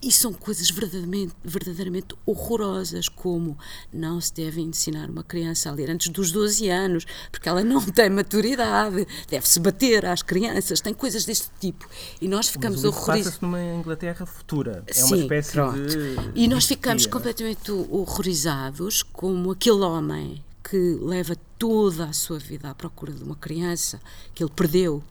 E 0.02 0.12
são 0.12 0.32
coisas 0.32 0.70
verdadeiramente, 0.70 1.34
verdadeiramente 1.44 2.16
horrorosas, 2.26 3.10
como 3.10 3.58
não 3.92 4.22
se 4.22 4.34
deve 4.34 4.62
ensinar 4.62 5.10
uma 5.10 5.24
criança 5.24 5.70
a 5.70 5.74
ler 5.74 5.90
antes 5.90 6.10
dos 6.10 6.32
12 6.32 6.70
anos, 6.70 7.06
porque 7.32 7.50
ela 7.50 7.64
não 7.64 7.82
tem 7.92 8.10
maturidade, 8.10 9.08
deve-se 9.28 9.60
bater 9.60 10.06
às 10.06 10.22
crianças, 10.22 10.82
tem 10.82 10.94
coisas 10.94 11.26
deste 11.26 11.50
tipo. 11.60 11.88
E 12.22 12.28
nós 12.28 12.48
ficamos 12.48 12.84
horrorizados. 12.84 13.24
Passa-se 13.24 13.42
numa 13.42 13.62
Inglaterra 13.62 14.26
futura. 14.26 14.84
É 14.88 15.04
uma 15.04 15.18
espécie 15.18 15.52
pronto. 15.52 15.88
de. 15.88 16.16
E 16.36 16.48
nós 16.48 16.66
ficamos 16.66 17.06
completamente 17.08 17.72
horrorizados 17.72 19.02
como 19.02 19.52
aquele 19.52 19.82
homem 19.82 20.44
que 20.70 21.00
leva 21.02 21.34
toda 21.58 22.06
a 22.06 22.14
sua 22.14 22.38
vida 22.38 22.70
à 22.70 22.76
procura 22.76 23.14
de 23.14 23.24
uma 23.24 23.38
criança 23.38 24.02
que 24.36 24.44
ele 24.44 24.52
perdeu 24.52 25.02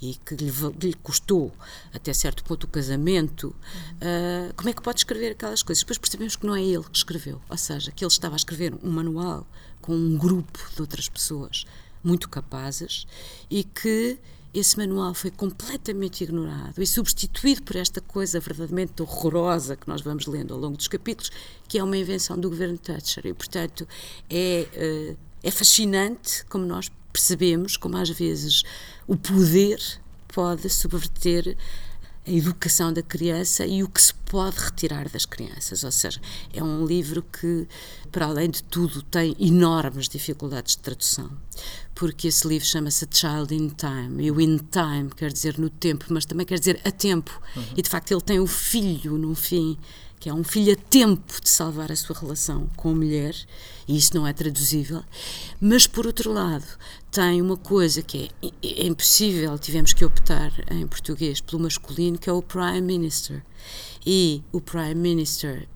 e 0.00 0.14
que 0.14 0.34
lhe, 0.34 0.52
lhe 0.78 0.92
custou 0.92 1.50
até 1.94 2.12
certo 2.12 2.44
ponto 2.44 2.64
o 2.64 2.68
casamento, 2.68 3.48
uh, 3.48 4.52
como 4.54 4.68
é 4.68 4.74
que 4.74 4.82
pode 4.82 5.00
escrever 5.00 5.32
aquelas 5.32 5.62
coisas? 5.62 5.82
Depois 5.82 5.96
percebemos 5.96 6.36
que 6.36 6.46
não 6.46 6.54
é 6.54 6.62
ele 6.62 6.84
que 6.84 6.98
escreveu, 6.98 7.40
ou 7.48 7.56
seja, 7.56 7.90
que 7.90 8.04
ele 8.04 8.12
estava 8.12 8.34
a 8.34 8.36
escrever 8.36 8.74
um 8.82 8.90
manual 8.90 9.46
com 9.80 9.94
um 9.94 10.18
grupo 10.18 10.58
de 10.74 10.82
outras 10.82 11.08
pessoas 11.08 11.64
muito 12.04 12.28
capazes 12.28 13.06
e 13.50 13.64
que 13.64 14.18
esse 14.58 14.76
manual 14.78 15.12
foi 15.14 15.30
completamente 15.30 16.24
ignorado 16.24 16.82
e 16.82 16.86
substituído 16.86 17.62
por 17.62 17.76
esta 17.76 18.00
coisa 18.00 18.40
verdadeiramente 18.40 19.02
horrorosa 19.02 19.76
que 19.76 19.88
nós 19.88 20.00
vamos 20.00 20.26
lendo 20.26 20.54
ao 20.54 20.60
longo 20.60 20.76
dos 20.76 20.88
capítulos, 20.88 21.30
que 21.68 21.78
é 21.78 21.84
uma 21.84 21.96
invenção 21.96 22.38
do 22.38 22.48
governo 22.48 22.78
Thatcher. 22.78 23.26
E, 23.26 23.34
portanto, 23.34 23.86
é, 24.30 24.66
uh, 25.12 25.16
é 25.42 25.50
fascinante 25.50 26.44
como 26.46 26.64
nós 26.64 26.90
percebemos 27.12 27.76
como 27.78 27.96
às 27.96 28.10
vezes 28.10 28.62
o 29.06 29.16
poder 29.16 29.80
pode 30.28 30.68
subverter 30.68 31.56
a 32.26 32.30
educação 32.30 32.92
da 32.92 33.02
criança 33.02 33.64
e 33.64 33.82
o 33.82 33.88
que 33.88 34.02
se 34.02 34.12
pode 34.12 34.58
retirar 34.58 35.08
das 35.08 35.24
crianças. 35.24 35.84
Ou 35.84 35.92
seja, 35.92 36.20
é 36.52 36.62
um 36.62 36.84
livro 36.84 37.22
que, 37.22 37.68
para 38.10 38.26
além 38.26 38.50
de 38.50 38.62
tudo, 38.64 39.02
tem 39.02 39.36
enormes 39.38 40.08
dificuldades 40.08 40.76
de 40.76 40.82
tradução, 40.82 41.30
porque 41.94 42.28
esse 42.28 42.46
livro 42.46 42.66
chama-se 42.66 43.06
Child 43.10 43.54
in 43.54 43.68
Time, 43.68 44.24
e 44.24 44.30
o 44.30 44.40
in 44.40 44.58
time 44.58 45.10
quer 45.16 45.32
dizer 45.32 45.58
no 45.58 45.70
tempo, 45.70 46.06
mas 46.08 46.24
também 46.24 46.44
quer 46.44 46.58
dizer 46.58 46.80
a 46.84 46.90
tempo. 46.90 47.40
Uhum. 47.54 47.64
E 47.76 47.82
de 47.82 47.88
facto, 47.88 48.10
ele 48.10 48.20
tem 48.20 48.40
o 48.40 48.46
filho, 48.46 49.16
no 49.16 49.34
fim, 49.34 49.78
que 50.26 50.30
é 50.30 50.34
um 50.34 50.42
filho 50.42 50.72
a 50.72 50.76
tempo 50.90 51.40
de 51.40 51.48
salvar 51.48 51.92
a 51.92 51.94
sua 51.94 52.18
relação 52.18 52.68
com 52.74 52.90
a 52.90 52.94
mulher, 52.96 53.32
e 53.86 53.96
isso 53.96 54.12
não 54.12 54.26
é 54.26 54.32
traduzível, 54.32 55.04
mas 55.60 55.86
por 55.86 56.04
outro 56.04 56.32
lado 56.32 56.66
tem 57.12 57.40
uma 57.40 57.56
coisa 57.56 58.02
que 58.02 58.28
é, 58.42 58.50
é 58.60 58.86
impossível, 58.88 59.56
tivemos 59.56 59.92
que 59.92 60.04
optar 60.04 60.52
em 60.68 60.84
português 60.84 61.40
pelo 61.40 61.62
masculino, 61.62 62.18
que 62.18 62.28
é 62.28 62.32
o 62.32 62.42
Prime 62.42 62.80
Minister. 62.80 63.40
E 64.04 64.42
o 64.50 64.60
Prime 64.60 64.96
Minister, 64.96 65.68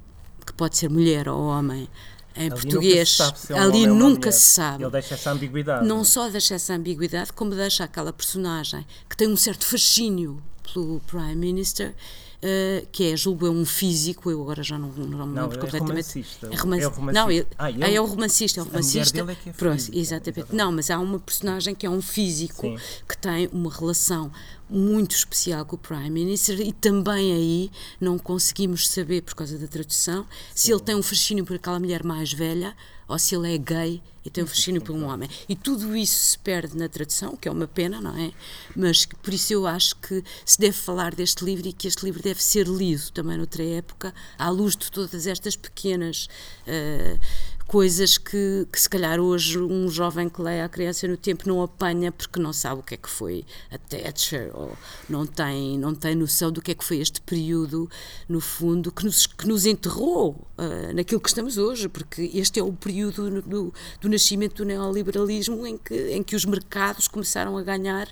que 0.45 0.53
pode 0.55 0.77
ser 0.77 0.91
mulher 0.91 1.29
ou 1.29 1.43
homem, 1.43 1.89
em 2.35 2.51
ali 2.51 2.51
português, 2.51 3.19
nunca 3.21 3.37
se 3.37 3.53
é 3.53 3.57
ali 3.57 3.87
nunca 3.87 4.33
se 4.33 4.41
sabe. 4.41 4.83
Ele 4.83 4.91
deixa 4.91 5.15
essa 5.15 5.31
ambiguidade. 5.31 5.87
Não 5.87 6.03
só 6.03 6.29
deixa 6.29 6.57
essa 6.57 6.75
ambiguidade, 6.75 7.33
como 7.33 7.55
deixa 7.55 7.85
aquela 7.85 8.13
personagem 8.13 8.85
que 9.09 9.17
tem 9.17 9.29
um 9.29 9.37
certo 9.37 9.65
fascínio 9.65 10.43
pelo 10.75 10.99
Prime 11.07 11.37
Minister 11.37 11.95
uh, 12.43 12.87
que 12.91 13.13
é, 13.13 13.17
julgo 13.17 13.47
é 13.47 13.51
um 13.51 13.65
físico, 13.65 14.31
eu 14.31 14.41
agora 14.43 14.63
já 14.63 14.79
não, 14.79 14.89
não 14.89 15.27
me 15.27 15.41
lembro 15.41 15.57
é 15.57 15.61
completamente. 15.61 16.27
É, 16.51 16.57
roman... 16.57 16.79
é 16.79 16.87
o 16.87 16.91
romancista. 16.91 17.13
Não, 17.13 17.31
ele... 17.31 17.47
Ah, 17.59 17.71
ele... 17.71 17.95
é 17.95 18.01
o 18.01 18.05
romancista, 18.05 18.61
é 18.61 18.63
o 18.63 18.67
romancista. 18.67 19.19
É 19.19 19.23
é 19.23 19.53
Pronto, 19.53 19.77
exatamente. 19.77 19.99
exatamente. 19.99 20.55
Não, 20.55 20.73
mas 20.73 20.91
há 20.91 20.99
uma 20.99 21.19
personagem 21.19 21.75
que 21.75 21.87
é 21.87 21.91
um 21.91 22.03
físico 22.03 22.63
Sim. 22.63 22.77
que 23.09 23.17
tem 23.17 23.49
uma 23.53 23.71
relação 23.71 24.31
muito 24.71 25.15
especial 25.15 25.65
com 25.65 25.77
o 25.77 25.79
Prime 25.79 26.11
Minister 26.11 26.61
e 26.61 26.73
também 26.73 27.33
aí 27.33 27.71
não 28.01 28.19
conseguimos 28.19 28.89
saber, 28.89 29.23
por 29.23 29.35
causa 29.35 29.59
da 29.59 29.67
tradução, 29.67 30.27
se 30.55 30.73
ele 30.73 30.81
tem 30.81 30.95
um 30.95 31.03
fascínio 31.03 31.45
por 31.45 31.57
aquela 31.57 31.79
mulher 31.79 32.05
mais 32.05 32.33
velha 32.33 32.77
ou 33.09 33.19
se 33.19 33.35
ele 33.35 33.53
é 33.55 33.59
gay 33.59 34.01
e 34.25 34.31
tem 34.31 34.45
um 34.45 34.47
fascínio 34.47 34.81
por 34.81 34.95
um 34.95 35.05
homem. 35.05 35.29
E 35.49 35.57
tudo 35.57 35.97
isso 35.97 36.17
se 36.17 36.39
perde 36.39 36.77
na 36.77 36.89
tradução, 36.89 37.37
que 37.37 37.49
é 37.49 37.51
uma 37.51 37.67
pena, 37.67 38.01
não 38.01 38.17
é? 38.17 38.33
Mas 38.77 39.05
por 39.05 39.35
isso 39.35 39.53
eu 39.53 39.67
acho 39.67 39.97
que 39.97 40.23
se 40.45 40.61
deve 40.61 40.77
falar 40.77 41.15
deste 41.15 41.45
livro 41.45 41.67
e 41.67 41.73
que 41.73 41.89
este 41.89 42.05
livro 42.05 42.23
deve 42.23 42.43
ser 42.43 42.69
lido 42.69 43.11
também 43.11 43.37
noutra 43.37 43.65
época, 43.65 44.15
à 44.39 44.49
luz 44.51 44.77
de 44.77 44.91
todas 44.91 45.27
estas 45.27 45.57
pequenas. 45.57 46.29
Uh, 46.67 47.19
coisas 47.71 48.19
que, 48.19 48.67
que, 48.73 48.81
se 48.81 48.91
calhar 48.91 49.21
hoje 49.21 49.57
um 49.57 49.89
jovem 49.89 50.29
que 50.29 50.43
lê 50.43 50.61
a 50.61 50.69
criança 50.69 51.07
no 51.07 51.17
tempo 51.17 51.49
não 51.49 51.63
apanha 51.63 52.11
porque 52.11 52.41
não 52.41 52.53
sabe 52.53 52.81
o 52.81 52.83
que 52.83 52.95
é 52.95 52.97
que 52.97 53.09
foi 53.09 53.45
a 53.71 53.79
Thatcher 53.79 54.51
ou 54.53 54.77
não 55.09 55.25
tem, 55.25 55.79
não 55.79 55.95
tem 55.95 56.17
noção 56.17 56.51
do 56.51 56.61
que 56.61 56.73
é 56.73 56.75
que 56.75 56.85
foi 56.85 56.99
este 56.99 57.21
período, 57.21 57.89
no 58.29 58.41
fundo, 58.41 58.91
que 58.91 59.05
nos, 59.05 59.25
que 59.25 59.47
nos 59.47 59.67
enterrou 59.67 60.49
uh, 60.59 60.93
naquilo 60.93 61.21
que 61.21 61.29
estamos 61.29 61.59
hoje, 61.59 61.89
porque 61.89 62.29
este 62.35 62.59
é 62.59 62.63
o 62.65 62.73
período 62.73 63.41
do, 63.41 63.73
do 64.01 64.09
nascimento 64.09 64.57
do 64.57 64.65
neoliberalismo 64.65 65.65
em 65.65 65.79
que, 65.79 65.95
em 66.11 66.25
que 66.25 66.35
os 66.35 66.45
mercados 66.45 67.07
começaram 67.07 67.57
a 67.57 67.63
ganhar 67.63 68.09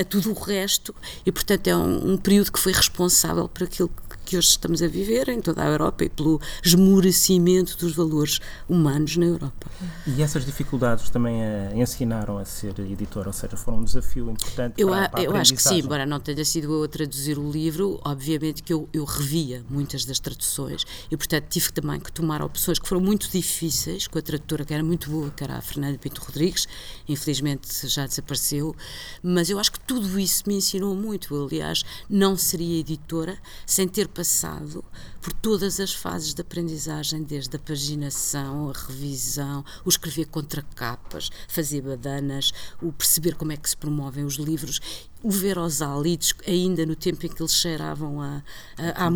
a 0.00 0.04
tudo 0.04 0.30
o 0.30 0.34
resto 0.34 0.94
e, 1.24 1.32
portanto, 1.32 1.66
é 1.66 1.76
um, 1.76 2.12
um 2.12 2.16
período 2.16 2.52
que 2.52 2.58
foi 2.58 2.72
responsável 2.72 3.48
por 3.48 3.64
aquilo 3.64 3.90
que 4.26 4.36
hoje 4.36 4.48
estamos 4.48 4.82
a 4.82 4.88
viver 4.88 5.28
em 5.28 5.40
toda 5.40 5.62
a 5.62 5.66
Europa 5.66 6.04
e 6.04 6.08
pelo 6.08 6.40
esmorecimento 6.62 7.78
dos 7.78 7.94
valores 7.94 8.40
humanos 8.68 9.16
na 9.16 9.26
Europa. 9.26 9.70
E 10.04 10.20
essas 10.20 10.44
dificuldades 10.44 11.08
também 11.10 11.42
a 11.44 11.74
ensinaram 11.76 12.36
a 12.36 12.44
ser 12.44 12.78
editor, 12.80 13.28
ou 13.28 13.32
seja, 13.32 13.56
foram 13.56 13.78
um 13.78 13.84
desafio 13.84 14.28
importante 14.28 14.74
eu, 14.76 14.88
para, 14.88 15.08
para 15.08 15.20
a 15.20 15.22
Eu 15.22 15.36
acho 15.36 15.54
que 15.54 15.62
sim, 15.62 15.78
embora 15.78 16.04
não 16.04 16.18
tenha 16.18 16.44
sido 16.44 16.72
eu 16.72 16.82
a 16.82 16.88
traduzir 16.88 17.38
o 17.38 17.50
livro, 17.50 18.00
obviamente 18.04 18.64
que 18.64 18.72
eu, 18.72 18.88
eu 18.92 19.04
revia 19.04 19.64
muitas 19.70 20.04
das 20.04 20.18
traduções 20.18 20.84
e, 21.08 21.16
portanto, 21.16 21.46
tive 21.48 21.72
também 21.72 22.00
que 22.00 22.10
tomar 22.10 22.42
opções 22.42 22.80
que 22.80 22.88
foram 22.88 23.00
muito 23.00 23.30
difíceis 23.30 24.08
com 24.08 24.18
a 24.18 24.22
tradutora 24.22 24.64
que 24.64 24.74
era 24.74 24.82
muito 24.82 25.08
boa, 25.08 25.30
que 25.30 25.44
era 25.44 25.56
a 25.56 25.60
Fernanda 25.60 25.96
Pinto 25.98 26.20
Rodrigues, 26.20 26.66
infelizmente 27.08 27.86
já 27.86 28.04
desapareceu, 28.04 28.74
mas 29.22 29.48
eu 29.48 29.60
acho 29.60 29.65
que 29.70 29.80
tudo 29.80 30.18
isso 30.18 30.44
me 30.46 30.54
ensinou 30.54 30.94
muito. 30.94 31.34
Aliás, 31.34 31.84
não 32.08 32.36
seria 32.36 32.80
editora 32.80 33.38
sem 33.66 33.86
ter 33.86 34.08
passado 34.08 34.84
por 35.20 35.32
todas 35.32 35.80
as 35.80 35.92
fases 35.92 36.32
de 36.32 36.40
aprendizagem, 36.40 37.22
desde 37.22 37.56
a 37.56 37.58
paginação, 37.58 38.70
a 38.70 38.72
revisão, 38.72 39.64
o 39.84 39.88
escrever 39.88 40.26
contracapas, 40.26 41.30
fazer 41.48 41.82
badanas, 41.82 42.52
o 42.80 42.92
perceber 42.92 43.34
como 43.34 43.52
é 43.52 43.56
que 43.56 43.68
se 43.68 43.76
promovem 43.76 44.24
os 44.24 44.34
livros, 44.34 44.80
o 45.22 45.30
ver 45.30 45.58
os 45.58 45.82
álidos, 45.82 46.32
ainda 46.46 46.86
no 46.86 46.94
tempo 46.94 47.26
em 47.26 47.28
que 47.28 47.42
eles 47.42 47.54
cheiravam 47.54 48.20
a, 48.20 48.42
a, 48.78 49.06
a 49.06 49.10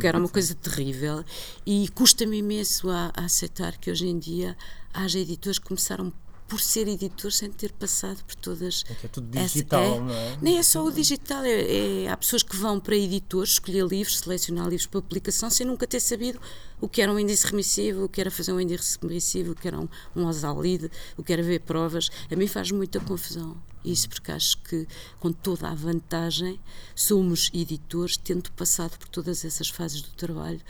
que 0.00 0.06
era 0.06 0.18
uma 0.18 0.28
coisa 0.28 0.54
terrível, 0.54 1.22
e 1.66 1.88
custa-me 1.90 2.38
imenso 2.38 2.88
a, 2.88 3.12
a 3.14 3.26
aceitar 3.26 3.76
que 3.76 3.90
hoje 3.90 4.06
em 4.06 4.18
dia 4.18 4.56
haja 4.94 5.18
editores 5.18 5.58
que 5.58 5.66
começaram 5.66 6.12
por 6.54 6.60
ser 6.60 6.86
editor 6.86 7.32
sem 7.32 7.50
ter 7.50 7.72
passado 7.72 8.22
por 8.24 8.36
todas. 8.36 8.84
É 8.88 9.06
é 9.06 9.08
tudo 9.08 9.26
digital, 9.26 9.82
é, 9.82 10.00
não 10.00 10.14
é? 10.14 10.38
Nem 10.40 10.58
é 10.58 10.62
só 10.62 10.84
o 10.84 10.92
digital, 10.92 11.42
é, 11.42 12.04
é, 12.04 12.08
há 12.08 12.16
pessoas 12.16 12.44
que 12.44 12.54
vão 12.54 12.78
para 12.78 12.94
editores 12.94 13.54
escolher 13.54 13.84
livros, 13.84 14.20
selecionar 14.20 14.68
livros 14.68 14.86
para 14.86 15.02
publicação 15.02 15.50
sem 15.50 15.66
nunca 15.66 15.84
ter 15.84 15.98
sabido 15.98 16.40
o 16.80 16.88
que 16.88 17.02
era 17.02 17.12
um 17.12 17.18
índice 17.18 17.44
remissivo, 17.44 18.04
o 18.04 18.08
que 18.08 18.20
era 18.20 18.30
fazer 18.30 18.52
um 18.52 18.60
índice 18.60 18.96
remissivo, 19.02 19.50
o 19.50 19.54
que 19.56 19.66
era 19.66 19.80
um, 19.80 19.88
um 20.14 20.26
osalide, 20.26 20.88
o 21.16 21.24
que 21.24 21.32
era 21.32 21.42
ver 21.42 21.58
provas. 21.58 22.08
A 22.30 22.36
mim 22.36 22.46
faz 22.46 22.70
muita 22.70 23.00
confusão 23.00 23.60
isso, 23.84 24.08
porque 24.08 24.30
acho 24.30 24.56
que, 24.58 24.86
com 25.18 25.32
toda 25.32 25.68
a 25.68 25.74
vantagem, 25.74 26.60
somos 26.94 27.50
editores, 27.52 28.16
tendo 28.16 28.52
passado 28.52 28.96
por 28.96 29.08
todas 29.08 29.44
essas 29.44 29.68
fases 29.68 30.02
do 30.02 30.10
trabalho 30.10 30.60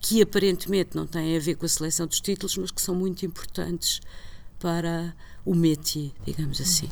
que 0.00 0.22
aparentemente 0.22 0.96
não 0.96 1.06
têm 1.06 1.36
a 1.36 1.40
ver 1.40 1.56
com 1.56 1.66
a 1.66 1.68
seleção 1.68 2.06
dos 2.06 2.20
títulos, 2.20 2.56
mas 2.56 2.70
que 2.70 2.80
são 2.80 2.94
muito 2.94 3.26
importantes 3.26 4.00
para 4.58 5.14
o 5.44 5.54
métier, 5.54 6.12
digamos 6.24 6.60
assim. 6.60 6.88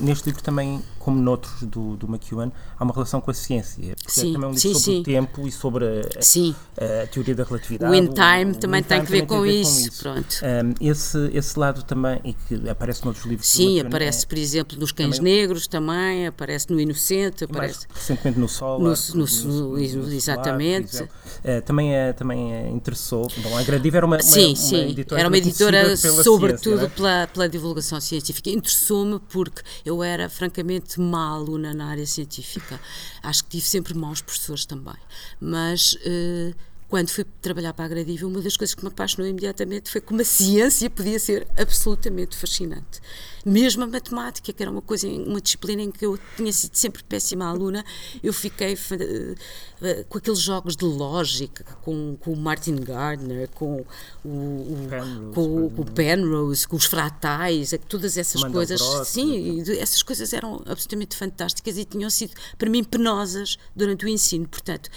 Neste 0.00 0.26
livro 0.26 0.42
também, 0.42 0.82
como 0.98 1.20
noutros 1.20 1.62
do, 1.62 1.96
do 1.96 2.06
McEwan, 2.06 2.50
há 2.78 2.84
uma 2.84 2.92
relação 2.92 3.20
com 3.20 3.30
a 3.30 3.34
ciência. 3.34 3.94
Porque 3.96 4.10
sim, 4.10 4.30
é 4.30 4.32
também 4.32 4.50
um 4.50 4.52
livro 4.52 4.60
sim, 4.60 4.74
sobre 4.74 4.94
sim. 4.94 5.00
o 5.00 5.02
tempo 5.04 5.46
e 5.46 5.52
sobre 5.52 5.84
a, 5.86 7.02
a, 7.02 7.06
teoria 7.06 7.34
da 7.34 7.44
relatividade. 7.44 7.92
O 7.92 7.94
In 7.94 8.08
Time 8.08 8.52
o, 8.52 8.54
também 8.54 8.80
o 8.80 8.84
tem, 8.84 9.04
que 9.04 9.10
ver, 9.10 9.26
com, 9.26 9.46
isso. 9.46 9.72
com, 9.72 9.88
isso. 9.88 10.02
Pronto. 10.02 10.36
Um, 10.42 10.86
esse, 10.88 11.30
esse 11.32 11.58
lado 11.58 11.82
também, 11.84 12.20
e 12.24 12.32
que 12.32 12.68
aparece 12.68 13.04
noutros 13.04 13.24
livros. 13.26 13.48
Sim, 13.48 13.80
aparece, 13.80 14.24
é, 14.24 14.28
por 14.28 14.38
exemplo, 14.38 14.78
nos 14.78 14.92
Cães 14.92 15.18
também, 15.18 15.34
Negros 15.34 15.66
também, 15.66 16.26
aparece 16.26 16.70
no 16.72 16.80
Inocente, 16.80 17.44
aparece. 17.44 17.86
recentemente 17.94 18.38
no 18.38 18.48
Sol. 18.48 18.78
No, 18.80 18.94
no, 19.14 19.24
no, 19.24 19.78
exatamente. 20.12 20.96
Solar, 20.96 21.10
uh, 21.44 21.62
também, 21.62 21.94
é, 21.94 22.12
também 22.12 22.74
interessou. 22.74 23.28
Bom, 23.38 23.56
a 23.56 23.62
Gradiva 23.62 23.98
era 23.98 24.06
uma, 24.06 24.20
sim, 24.20 24.48
uma, 24.48 24.56
sim. 24.56 24.90
editora 24.90 25.20
era 25.20 25.28
uma 25.28 25.38
editora, 25.38 25.96
sobretudo 25.96 26.86
é? 26.86 26.88
pela, 26.88 27.26
pela 27.28 27.48
divulgação 27.48 27.84
divulgação 27.84 28.00
científica. 28.00 28.50
Interessou-me 28.50 29.20
porque 29.28 29.53
eu 29.84 30.02
era 30.02 30.28
francamente 30.28 31.00
má 31.00 31.28
aluna 31.28 31.74
na 31.74 31.86
área 31.86 32.06
científica. 32.06 32.80
Acho 33.22 33.44
que 33.44 33.50
tive 33.50 33.66
sempre 33.66 33.94
maus 33.94 34.20
professores 34.20 34.64
também. 34.64 34.96
Mas. 35.40 35.94
Uh, 35.94 36.54
quando 36.88 37.08
fui 37.08 37.24
trabalhar 37.40 37.72
para 37.72 37.86
a 37.86 37.88
Gradiva, 37.88 38.26
uma 38.26 38.40
das 38.40 38.56
coisas 38.56 38.74
que 38.74 38.82
me 38.82 38.88
apaixonou 38.88 39.28
imediatamente 39.28 39.90
foi 39.90 40.00
como 40.00 40.20
a 40.20 40.24
ciência 40.24 40.88
podia 40.88 41.18
ser 41.18 41.46
absolutamente 41.56 42.36
fascinante. 42.36 43.00
Mesmo 43.44 43.84
a 43.84 43.86
matemática, 43.86 44.52
que 44.52 44.62
era 44.62 44.70
uma 44.70 44.80
coisa, 44.80 45.06
uma 45.06 45.40
disciplina 45.40 45.82
em 45.82 45.90
que 45.90 46.06
eu 46.06 46.18
tinha 46.36 46.52
sido 46.52 46.74
sempre 46.76 47.02
péssima 47.02 47.46
aluna, 47.46 47.84
eu 48.22 48.32
fiquei 48.32 48.74
uh, 48.74 50.04
com 50.08 50.18
aqueles 50.18 50.38
jogos 50.38 50.76
de 50.76 50.84
lógica, 50.84 51.64
com, 51.82 52.16
com 52.20 52.32
o 52.32 52.36
Martin 52.36 52.76
Gardner, 52.76 53.48
com 53.50 53.84
o, 54.24 54.28
o 54.28 54.86
Penrose, 54.88 55.34
com, 55.34 55.70
com, 55.70 55.82
o 55.82 55.84
Penrose, 55.84 56.68
com 56.68 56.76
os 56.76 56.86
fratais, 56.86 57.74
é 57.74 57.78
todas 57.78 58.16
essas 58.16 58.42
coisas. 58.44 58.80
sim, 59.06 59.62
essas 59.78 60.02
coisas 60.02 60.32
eram 60.32 60.62
absolutamente 60.66 61.14
fantásticas 61.14 61.76
e 61.76 61.84
tinham 61.84 62.08
sido, 62.08 62.32
para 62.56 62.70
mim, 62.70 62.82
penosas 62.82 63.58
durante 63.76 64.06
o 64.06 64.08
ensino. 64.08 64.48
Portanto, 64.48 64.88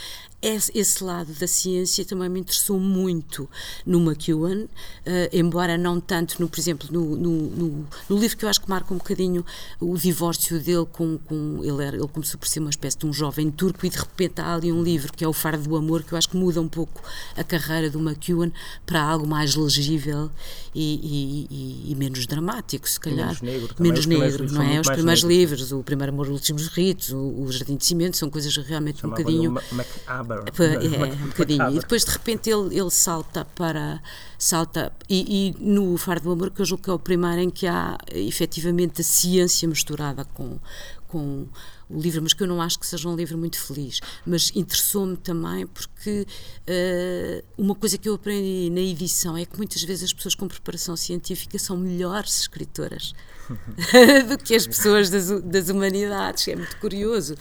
esse 0.41 1.03
lado 1.03 1.33
da 1.33 1.47
ciência 1.47 2.05
também 2.05 2.29
me 2.29 2.39
interessou 2.39 2.79
muito 2.79 3.49
no 3.85 3.99
McEwan, 3.99 4.65
uh, 4.65 4.67
embora 5.33 5.77
não 5.77 5.99
tanto, 5.99 6.39
no, 6.39 6.47
por 6.47 6.59
exemplo, 6.59 6.87
no, 6.91 7.15
no, 7.15 7.87
no, 8.07 8.19
livro 8.19 8.37
que 8.37 8.45
eu 8.45 8.49
acho 8.49 8.61
que 8.61 8.69
marca 8.69 8.93
um 8.93 8.97
bocadinho 8.97 9.43
o 9.79 9.97
divórcio 9.97 10.59
dele 10.59 10.85
com, 10.91 11.17
com 11.17 11.61
ele, 11.63 11.83
era, 11.83 11.97
ele 11.97 12.07
começou 12.07 12.39
por 12.39 12.47
ser 12.47 12.59
uma 12.59 12.69
espécie 12.69 12.97
de 12.99 13.07
um 13.07 13.13
jovem 13.13 13.49
turco 13.49 13.85
e 13.85 13.89
de 13.89 13.97
repente 13.97 14.39
há 14.39 14.53
ali 14.53 14.71
um 14.71 14.83
livro 14.83 15.11
que 15.11 15.23
é 15.23 15.27
o 15.27 15.33
Fardo 15.33 15.63
do 15.63 15.75
Amor, 15.75 16.03
que 16.03 16.13
eu 16.13 16.17
acho 16.17 16.29
que 16.29 16.37
muda 16.37 16.61
um 16.61 16.67
pouco 16.67 17.01
a 17.35 17.43
carreira 17.43 17.89
do 17.89 17.99
McEwan 17.99 18.51
para 18.85 19.01
algo 19.01 19.25
mais 19.25 19.55
legível 19.55 20.29
e, 20.73 21.47
e, 21.49 21.91
e 21.91 21.95
menos 21.95 22.27
dramático, 22.27 22.87
se 22.87 22.99
calhar. 22.99 23.27
menos 23.27 23.41
negro, 23.41 23.75
menos 23.79 24.05
negro 24.05 24.51
não 24.51 24.61
é? 24.61 24.79
Os 24.79 24.87
primeiros 24.87 25.23
livros, 25.23 25.71
o 25.71 25.81
Primeiro 25.81 26.13
Amor, 26.13 26.27
os 26.27 26.33
Últimos 26.33 26.67
Ritos, 26.67 27.11
o, 27.11 27.17
o 27.17 27.51
Jardim 27.51 27.75
de 27.75 27.85
Cimento, 27.85 28.17
são 28.17 28.29
coisas 28.29 28.55
realmente 28.57 29.05
um 29.05 29.09
bocadinho. 29.09 29.55
É, 30.33 31.23
um 31.23 31.27
bocadinho. 31.27 31.69
E 31.71 31.79
depois 31.79 32.03
de 32.03 32.11
repente 32.11 32.49
ele, 32.49 32.79
ele 32.79 32.91
salta 32.91 33.45
para. 33.55 34.01
salta 34.37 34.91
e, 35.09 35.49
e, 35.49 35.63
no 35.63 35.97
Faro 35.97 36.21
do 36.21 36.31
Amor, 36.31 36.51
que 36.51 36.61
eu 36.61 36.65
julgo 36.65 36.83
que 36.83 36.89
é 36.89 36.93
o 36.93 36.99
primeiro 36.99 37.41
em 37.41 37.49
que 37.49 37.67
há 37.67 37.97
efetivamente 38.11 39.01
a 39.01 39.03
ciência 39.03 39.67
misturada 39.67 40.25
com, 40.25 40.59
com 41.07 41.47
o 41.89 41.99
livro, 41.99 42.21
mas 42.21 42.33
que 42.33 42.43
eu 42.43 42.47
não 42.47 42.61
acho 42.61 42.79
que 42.79 42.85
seja 42.85 43.07
um 43.07 43.15
livro 43.15 43.37
muito 43.37 43.59
feliz. 43.59 43.99
Mas 44.25 44.51
interessou-me 44.55 45.17
também 45.17 45.65
porque 45.67 46.25
uh, 46.67 47.45
uma 47.57 47.75
coisa 47.75 47.97
que 47.97 48.09
eu 48.09 48.15
aprendi 48.15 48.69
na 48.69 48.81
edição 48.81 49.37
é 49.37 49.45
que 49.45 49.57
muitas 49.57 49.81
vezes 49.83 50.05
as 50.05 50.13
pessoas 50.13 50.35
com 50.35 50.47
preparação 50.47 50.95
científica 50.95 51.57
são 51.57 51.77
melhores 51.77 52.41
escritoras 52.41 53.13
do 54.29 54.37
que 54.37 54.55
as 54.55 54.67
pessoas 54.67 55.09
das, 55.09 55.29
das 55.41 55.69
humanidades. 55.69 56.47
É 56.47 56.55
muito 56.55 56.77
curioso 56.77 57.35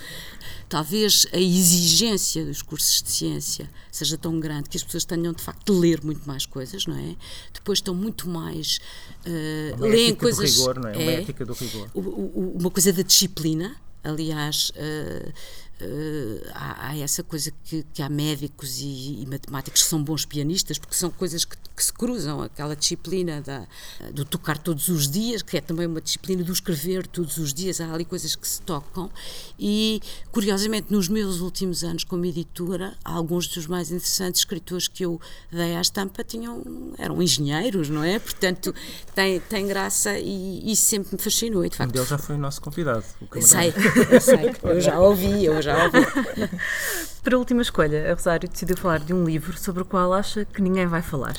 talvez 0.68 1.26
a 1.32 1.38
exigência 1.38 2.44
dos 2.44 2.62
cursos 2.62 3.02
de 3.02 3.10
ciência 3.10 3.70
seja 3.90 4.18
tão 4.18 4.38
grande 4.38 4.68
que 4.68 4.76
as 4.76 4.82
pessoas 4.82 5.04
tenham 5.04 5.32
de 5.32 5.42
facto 5.42 5.72
de 5.72 5.78
ler 5.78 6.02
muito 6.04 6.26
mais 6.26 6.44
coisas, 6.44 6.86
não 6.86 6.96
é? 6.96 7.16
Depois 7.52 7.78
estão 7.78 7.94
muito 7.94 8.28
mais 8.28 8.80
uh, 9.26 9.80
leem 9.80 10.14
coisas. 10.14 10.54
Do 10.54 10.60
rigor, 10.60 10.78
não 10.80 10.88
é? 10.88 10.92
Uma 10.92 11.10
é, 11.10 11.14
ética 11.20 11.44
do 11.44 11.52
rigor. 11.52 11.90
Uma 11.94 12.70
coisa 12.70 12.92
da 12.92 13.02
disciplina. 13.02 13.76
Aliás, 14.06 14.72
uh, 14.76 15.32
Uh, 15.78 16.40
há, 16.54 16.88
há, 16.88 16.98
essa 16.98 17.22
coisa 17.22 17.52
que, 17.64 17.84
que 17.92 18.00
há 18.00 18.08
médicos 18.08 18.80
e, 18.80 19.20
e, 19.22 19.26
matemáticos 19.26 19.82
que 19.82 19.88
são 19.88 20.02
bons 20.02 20.24
pianistas, 20.24 20.78
porque 20.78 20.94
são 20.94 21.10
coisas 21.10 21.44
que, 21.44 21.54
que 21.54 21.84
se 21.84 21.92
cruzam, 21.92 22.40
aquela 22.40 22.74
disciplina 22.74 23.42
da, 23.42 23.66
do 24.10 24.24
tocar 24.24 24.56
todos 24.56 24.88
os 24.88 25.06
dias, 25.06 25.42
que 25.42 25.58
é 25.58 25.60
também 25.60 25.86
uma 25.86 26.00
disciplina 26.00 26.42
do 26.42 26.50
escrever 26.50 27.06
todos 27.06 27.36
os 27.36 27.52
dias, 27.52 27.78
há 27.78 27.92
ali 27.92 28.06
coisas 28.06 28.34
que 28.34 28.48
se 28.48 28.62
tocam. 28.62 29.10
E, 29.58 30.00
curiosamente, 30.32 30.90
nos 30.90 31.08
meus 31.08 31.40
últimos 31.40 31.84
anos 31.84 32.04
como 32.04 32.24
editora, 32.24 32.96
alguns 33.04 33.46
dos 33.46 33.66
mais 33.66 33.90
interessantes 33.90 34.40
escritores 34.40 34.88
que 34.88 35.04
eu 35.04 35.20
dei 35.52 35.76
à 35.76 35.80
estampa 35.82 36.24
tinham, 36.24 36.62
eram 36.96 37.20
engenheiros, 37.20 37.90
não 37.90 38.02
é? 38.02 38.18
Portanto, 38.18 38.74
tem, 39.14 39.40
tem 39.40 39.66
graça 39.66 40.18
e 40.18 40.72
isso 40.72 40.86
sempre 40.86 41.16
me 41.16 41.22
fascinou. 41.22 41.66
E, 41.66 41.68
de 41.68 41.76
facto, 41.76 41.90
um 41.90 41.92
deles 41.92 42.08
já 42.08 42.16
foi 42.16 42.36
o 42.36 42.38
nosso 42.38 42.62
convidado. 42.62 43.04
O 43.20 43.42
sei, 43.42 43.74
eu 44.10 44.20
sei, 44.22 44.54
eu 44.62 44.80
já 44.80 44.98
ouvi, 44.98 45.44
eu 45.44 45.60
já 45.60 45.65
ouvi. 45.74 45.98
Para 47.22 47.34
a 47.34 47.38
última 47.38 47.60
escolha, 47.60 48.08
a 48.08 48.14
Rosário 48.14 48.48
decidiu 48.48 48.76
falar 48.76 49.00
de 49.00 49.12
um 49.12 49.24
livro 49.24 49.58
sobre 49.58 49.82
o 49.82 49.84
qual 49.84 50.12
acha 50.12 50.44
que 50.44 50.62
ninguém 50.62 50.86
vai 50.86 51.02
falar, 51.02 51.34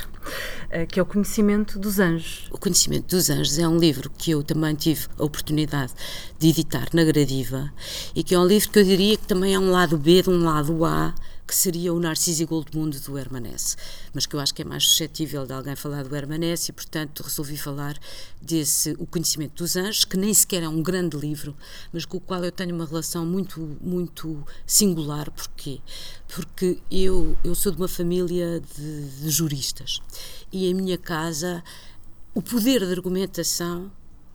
eh, 0.70 0.86
que 0.86 1.00
é 1.00 1.04
O 1.04 1.06
Conhecimento 1.06 1.80
dos 1.80 1.98
Anjos. 1.98 2.50
O 2.52 2.58
Conhecimento 2.58 3.16
dos 3.16 3.30
Anjos 3.30 3.58
é 3.58 3.66
um 3.66 3.78
livro 3.78 4.10
que 4.10 4.32
eu 4.32 4.44
também 4.44 4.76
tive 4.76 5.08
a 5.18 5.24
oportunidade 5.24 5.94
de 6.38 6.50
editar 6.50 6.88
na 6.92 7.06
Gradiva 7.06 7.72
e 8.14 8.22
que 8.22 8.36
é 8.36 8.40
um 8.40 8.46
livro 8.46 8.70
que 8.70 8.80
eu 8.80 8.84
diria 8.84 9.16
que 9.16 9.26
também 9.26 9.56
é 9.56 9.60
um 9.60 9.72
lado 9.72 9.98
B 9.98 10.22
de 10.22 10.30
um 10.30 10.44
lado 10.44 10.84
A 10.84 11.16
que 11.48 11.56
seria 11.56 11.94
o 11.94 12.00
Narciso 12.00 12.46
Goldmundo 12.46 13.00
do 13.00 13.18
Hermanesse, 13.18 13.78
mas 14.14 14.26
que 14.26 14.36
eu 14.36 14.40
acho 14.40 14.54
que 14.54 14.62
é 14.62 14.66
mais 14.66 14.84
suscetível 14.84 15.46
de 15.46 15.54
alguém 15.54 15.78
falar 15.78 16.04
do 16.04 16.14
Hermanesse 16.14 16.72
e, 16.72 16.74
portanto, 16.74 17.24
resolvi 17.24 17.56
falar 17.56 17.98
desse 18.42 18.92
O 19.00 19.06
Conhecimento 19.06 19.64
dos 19.64 19.78
Anjos, 19.78 20.04
que 20.04 20.18
nem 20.18 20.34
sequer 20.34 20.64
é 20.64 20.68
um 20.68 20.84
grande 20.84 21.16
livro, 21.16 21.56
mas 21.94 22.04
com 22.04 22.18
o 22.18 22.20
qual 22.20 22.44
eu 22.44 22.52
tenho 22.52 22.76
uma 22.76 22.86
relação 22.86 23.26
muito, 23.26 23.78
muito 23.80 24.46
singular. 24.66 25.32
Porquê? 25.32 25.80
Porque 26.28 26.80
eu, 26.92 27.38
eu 27.44 27.56
sou 27.56 27.72
de 27.72 27.78
uma 27.78 27.88
família 27.88 28.62
de, 28.76 29.10
de 29.22 29.30
juristas 29.30 30.02
e 30.52 30.68
em 30.68 30.74
minha 30.74 30.98
casa 30.98 31.64
o 32.34 32.42
poder 32.42 32.86
de 32.86 32.92
argumentação 32.92 33.90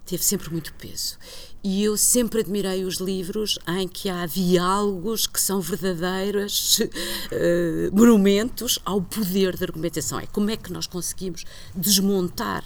teve 0.06 0.24
sempre 0.24 0.50
muito 0.50 0.72
peso. 0.74 1.18
E 1.64 1.84
eu 1.84 1.96
sempre 1.96 2.40
admirei 2.40 2.84
os 2.84 2.96
livros 2.96 3.58
em 3.68 3.86
que 3.86 4.08
há 4.08 4.26
diálogos 4.26 5.26
que 5.26 5.40
são 5.40 5.60
verdadeiros 5.60 6.80
uh, 6.80 6.88
monumentos 7.96 8.80
ao 8.84 9.00
poder 9.00 9.56
da 9.56 9.66
argumentação. 9.66 10.18
É 10.18 10.26
como 10.26 10.50
é 10.50 10.56
que 10.56 10.72
nós 10.72 10.88
conseguimos 10.88 11.44
desmontar 11.74 12.64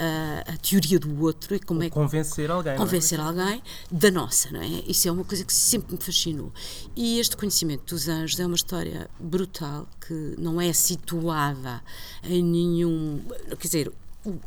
uh, 0.00 0.52
a 0.52 0.56
teoria 0.56 0.98
do 0.98 1.22
outro 1.22 1.54
e 1.54 1.60
como 1.60 1.80
Ou 1.80 1.86
é 1.86 1.90
que 1.90 1.94
convencer 1.94 2.50
alguém, 2.50 2.72
é? 2.72 2.76
convencer 2.76 3.18
é? 3.18 3.22
alguém 3.22 3.62
da 3.90 4.10
nossa, 4.10 4.50
não 4.50 4.62
é? 4.62 4.84
Isso 4.86 5.06
é 5.06 5.12
uma 5.12 5.24
coisa 5.24 5.44
que 5.44 5.52
sempre 5.52 5.94
me 5.94 6.02
fascinou. 6.02 6.50
E 6.96 7.20
este 7.20 7.36
conhecimento 7.36 7.94
dos 7.94 8.08
anjos 8.08 8.40
é 8.40 8.46
uma 8.46 8.56
história 8.56 9.10
brutal 9.18 9.86
que 10.06 10.34
não 10.38 10.58
é 10.58 10.72
situada 10.72 11.82
em 12.24 12.42
nenhum, 12.42 13.20
quer 13.58 13.66
dizer, 13.66 13.92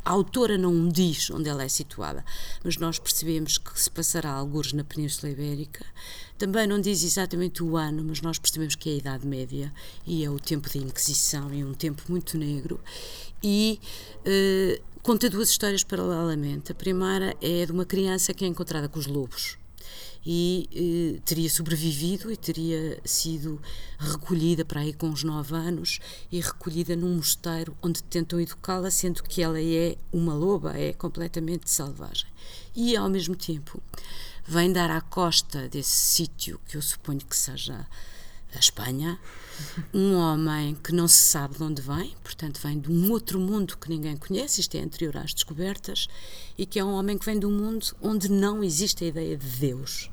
a 0.04 0.10
autora 0.10 0.56
não 0.56 0.88
diz 0.88 1.30
onde 1.30 1.48
ela 1.48 1.64
é 1.64 1.68
situada, 1.68 2.24
mas 2.62 2.76
nós 2.76 2.98
percebemos 2.98 3.58
que 3.58 3.80
se 3.80 3.90
passará 3.90 4.30
alguns 4.30 4.72
na 4.72 4.84
Península 4.84 5.32
Ibérica. 5.32 5.84
Também 6.38 6.66
não 6.66 6.80
diz 6.80 7.02
exatamente 7.02 7.62
o 7.62 7.76
ano, 7.76 8.04
mas 8.04 8.20
nós 8.20 8.38
percebemos 8.38 8.74
que 8.74 8.90
é 8.90 8.92
a 8.92 8.96
Idade 8.96 9.26
Média 9.26 9.72
e 10.06 10.24
é 10.24 10.30
o 10.30 10.38
tempo 10.38 10.72
da 10.72 10.78
Inquisição 10.78 11.52
e 11.52 11.64
um 11.64 11.74
tempo 11.74 12.02
muito 12.08 12.38
negro. 12.38 12.80
E 13.42 13.80
eh, 14.24 14.80
conta 15.02 15.28
duas 15.28 15.48
histórias 15.48 15.82
paralelamente. 15.82 16.72
A 16.72 16.74
primeira 16.74 17.36
é 17.40 17.66
de 17.66 17.72
uma 17.72 17.84
criança 17.84 18.32
que 18.32 18.44
é 18.44 18.48
encontrada 18.48 18.88
com 18.88 18.98
os 18.98 19.06
lobos 19.06 19.56
e 20.26 20.68
eh, 21.16 21.20
teria 21.24 21.50
sobrevivido 21.50 22.32
e 22.32 22.36
teria 22.36 22.98
sido 23.04 23.60
recolhida 23.98 24.64
para 24.64 24.80
aí 24.80 24.92
com 24.92 25.08
uns 25.08 25.22
nove 25.22 25.54
anos 25.54 26.00
e 26.32 26.40
recolhida 26.40 26.96
num 26.96 27.16
mosteiro 27.16 27.76
onde 27.82 28.02
tentam 28.02 28.40
educá-la, 28.40 28.90
sendo 28.90 29.22
que 29.22 29.42
ela 29.42 29.60
é 29.60 29.96
uma 30.12 30.34
loba, 30.34 30.76
é 30.78 30.92
completamente 30.92 31.70
selvagem. 31.70 32.26
E 32.74 32.96
ao 32.96 33.08
mesmo 33.10 33.36
tempo 33.36 33.82
vem 34.46 34.72
dar 34.72 34.90
à 34.90 35.00
costa 35.00 35.68
desse 35.68 35.90
sítio, 35.90 36.60
que 36.66 36.76
eu 36.76 36.82
suponho 36.82 37.20
que 37.20 37.36
seja 37.36 37.86
a 38.54 38.58
Espanha, 38.58 39.18
um 39.92 40.14
homem 40.14 40.74
que 40.74 40.92
não 40.92 41.08
se 41.08 41.18
sabe 41.18 41.56
de 41.56 41.62
onde 41.62 41.82
vem, 41.82 42.14
portanto 42.22 42.60
vem 42.62 42.78
de 42.78 42.90
um 42.90 43.10
outro 43.10 43.38
mundo 43.38 43.76
que 43.76 43.88
ninguém 43.88 44.16
conhece, 44.16 44.60
isto 44.60 44.76
é 44.76 44.80
anterior 44.80 45.16
às 45.16 45.34
descobertas, 45.34 46.08
e 46.56 46.64
que 46.64 46.78
é 46.78 46.84
um 46.84 46.92
homem 46.92 47.18
que 47.18 47.26
vem 47.26 47.38
de 47.38 47.46
um 47.46 47.52
mundo 47.52 47.86
onde 48.00 48.30
não 48.30 48.62
existe 48.62 49.04
a 49.04 49.08
ideia 49.08 49.36
de 49.36 49.46
Deus 49.46 50.10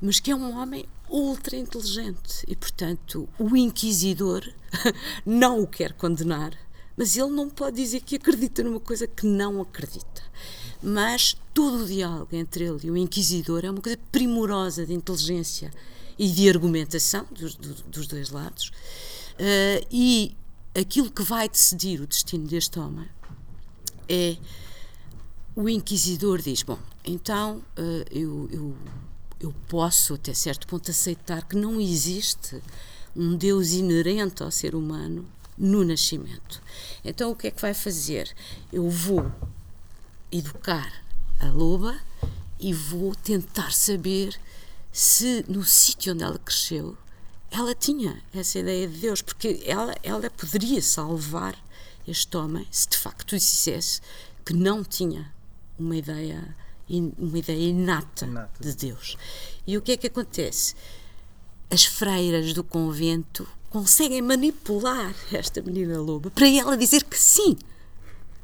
mas 0.00 0.20
que 0.20 0.30
é 0.30 0.36
um 0.36 0.56
homem 0.56 0.86
ultra 1.08 1.56
inteligente 1.56 2.44
e, 2.46 2.54
portanto, 2.54 3.28
o 3.38 3.56
inquisidor 3.56 4.42
não 5.24 5.62
o 5.62 5.66
quer 5.66 5.92
condenar, 5.92 6.52
mas 6.96 7.16
ele 7.16 7.30
não 7.30 7.48
pode 7.48 7.76
dizer 7.76 8.00
que 8.00 8.16
acredita 8.16 8.62
numa 8.62 8.80
coisa 8.80 9.06
que 9.06 9.26
não 9.26 9.60
acredita. 9.60 10.22
Mas 10.82 11.36
todo 11.54 11.84
o 11.84 11.86
diálogo 11.86 12.34
entre 12.34 12.64
ele 12.64 12.80
e 12.84 12.90
o 12.90 12.96
inquisidor 12.96 13.64
é 13.64 13.70
uma 13.70 13.80
coisa 13.80 13.98
primorosa 14.10 14.86
de 14.86 14.94
inteligência 14.94 15.72
e 16.18 16.28
de 16.28 16.48
argumentação 16.48 17.26
dos, 17.30 17.54
dos 17.54 18.06
dois 18.06 18.30
lados. 18.30 18.68
Uh, 19.34 19.86
e 19.90 20.36
aquilo 20.74 21.10
que 21.10 21.22
vai 21.22 21.48
decidir 21.48 22.00
o 22.00 22.06
destino 22.06 22.46
deste 22.46 22.78
homem 22.78 23.08
é 24.08 24.36
o 25.54 25.68
inquisidor 25.68 26.40
diz: 26.40 26.62
Bom, 26.62 26.78
então 27.04 27.62
uh, 27.78 28.04
eu, 28.10 28.48
eu 28.50 28.76
eu 29.40 29.52
posso, 29.68 30.14
até 30.14 30.32
certo 30.34 30.66
ponto, 30.66 30.90
aceitar 30.90 31.44
que 31.44 31.56
não 31.56 31.80
existe 31.80 32.60
um 33.14 33.36
Deus 33.36 33.72
inerente 33.72 34.42
ao 34.42 34.50
ser 34.50 34.74
humano 34.74 35.26
no 35.56 35.84
nascimento. 35.84 36.62
Então, 37.04 37.30
o 37.30 37.36
que 37.36 37.48
é 37.48 37.50
que 37.50 37.62
vai 37.62 37.74
fazer? 37.74 38.34
Eu 38.72 38.88
vou 38.90 39.30
educar 40.30 40.92
a 41.40 41.48
loba 41.48 41.98
e 42.58 42.72
vou 42.72 43.14
tentar 43.14 43.72
saber 43.72 44.38
se 44.92 45.44
no 45.48 45.64
sítio 45.64 46.14
onde 46.14 46.24
ela 46.24 46.38
cresceu 46.38 46.96
ela 47.50 47.74
tinha 47.74 48.22
essa 48.34 48.58
ideia 48.58 48.86
de 48.86 48.98
Deus, 48.98 49.22
porque 49.22 49.62
ela, 49.64 49.94
ela 50.02 50.28
poderia 50.30 50.82
salvar 50.82 51.56
este 52.06 52.36
homem 52.36 52.66
se 52.70 52.88
de 52.88 52.96
facto 52.96 53.36
dissesse 53.36 54.00
que 54.44 54.52
não 54.52 54.84
tinha 54.84 55.32
uma 55.78 55.96
ideia, 55.96 56.56
uma 56.88 57.38
ideia 57.38 57.68
inata, 57.68 58.26
inata 58.26 58.62
de 58.62 58.74
Deus. 58.74 59.16
E 59.66 59.76
o 59.76 59.82
que 59.82 59.92
é 59.92 59.96
que 59.96 60.06
acontece? 60.06 60.74
As 61.70 61.84
freiras 61.84 62.52
do 62.52 62.62
convento 62.62 63.46
conseguem 63.70 64.22
manipular 64.22 65.14
esta 65.32 65.60
menina 65.60 66.00
loba 66.00 66.30
para 66.30 66.48
ela 66.48 66.76
dizer 66.76 67.04
que 67.04 67.18
sim, 67.18 67.56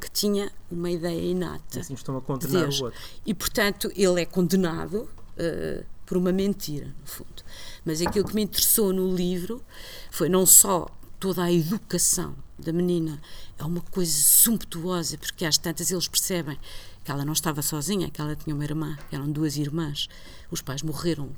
que 0.01 0.11
tinha 0.11 0.51
uma 0.71 0.91
ideia 0.91 1.31
inata. 1.31 1.81
Assim 1.81 1.95
estão 1.95 2.17
a 2.17 2.21
condenar 2.21 2.69
de 2.69 2.83
o 2.83 2.87
outro. 2.87 3.01
E 3.25 3.33
portanto 3.33 3.93
ele 3.95 4.21
é 4.21 4.27
condenado 4.27 5.03
uh, 5.03 5.85
por 6.05 6.17
uma 6.17 6.33
mentira, 6.33 6.87
no 6.87 7.07
fundo. 7.07 7.43
Mas 7.85 8.03
aquilo 8.03 8.27
que 8.27 8.35
me 8.35 8.43
interessou 8.43 8.93
no 8.93 9.15
livro 9.15 9.63
foi 10.11 10.29
não 10.29 10.45
só 10.45 10.89
toda 11.21 11.45
a 11.45 11.53
educação 11.53 12.35
da 12.59 12.73
menina, 12.73 13.21
é 13.59 13.65
uma 13.65 13.81
coisa 13.81 14.13
sumptuosa, 14.13 15.17
porque 15.17 15.45
às 15.45 15.57
tantas 15.57 15.91
eles 15.91 16.09
percebem 16.09 16.59
que 17.05 17.11
ela 17.11 17.25
não 17.25 17.33
estava 17.33 17.63
sozinha, 17.63 18.11
que 18.11 18.21
ela 18.21 18.37
tinha 18.37 18.55
uma 18.55 18.65
irmã, 18.65 18.97
que 19.09 19.15
eram 19.15 19.31
duas 19.31 19.57
irmãs. 19.57 20.09
Os 20.51 20.63
pais 20.63 20.83
morreram 20.83 21.31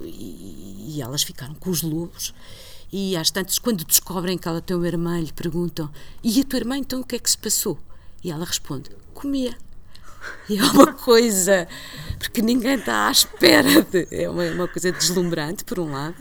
e, 0.00 0.96
e 0.96 1.02
elas 1.02 1.22
ficaram 1.22 1.54
com 1.54 1.70
os 1.70 1.82
lobos. 1.82 2.34
E 2.92 3.16
às 3.16 3.30
tantas, 3.30 3.58
quando 3.58 3.84
descobrem 3.84 4.36
que 4.36 4.48
ela 4.48 4.60
tem 4.60 4.76
uma 4.76 4.86
irmã, 4.86 5.20
lhe 5.20 5.32
perguntam: 5.32 5.90
E 6.22 6.40
a 6.40 6.44
tua 6.44 6.58
irmã 6.58 6.76
então 6.76 7.00
o 7.00 7.04
que 7.04 7.16
é 7.16 7.18
que 7.18 7.30
se 7.30 7.38
passou? 7.38 7.78
E 8.22 8.30
ela 8.30 8.44
responde: 8.44 8.90
Comia. 9.14 9.56
E 10.48 10.58
é 10.58 10.62
uma 10.62 10.92
coisa, 10.92 11.66
porque 12.18 12.42
ninguém 12.42 12.74
está 12.74 13.08
à 13.08 13.10
espera, 13.10 13.82
de, 13.82 14.06
é 14.10 14.28
uma, 14.28 14.44
uma 14.50 14.68
coisa 14.68 14.92
deslumbrante, 14.92 15.64
por 15.64 15.78
um 15.78 15.92
lado, 15.92 16.16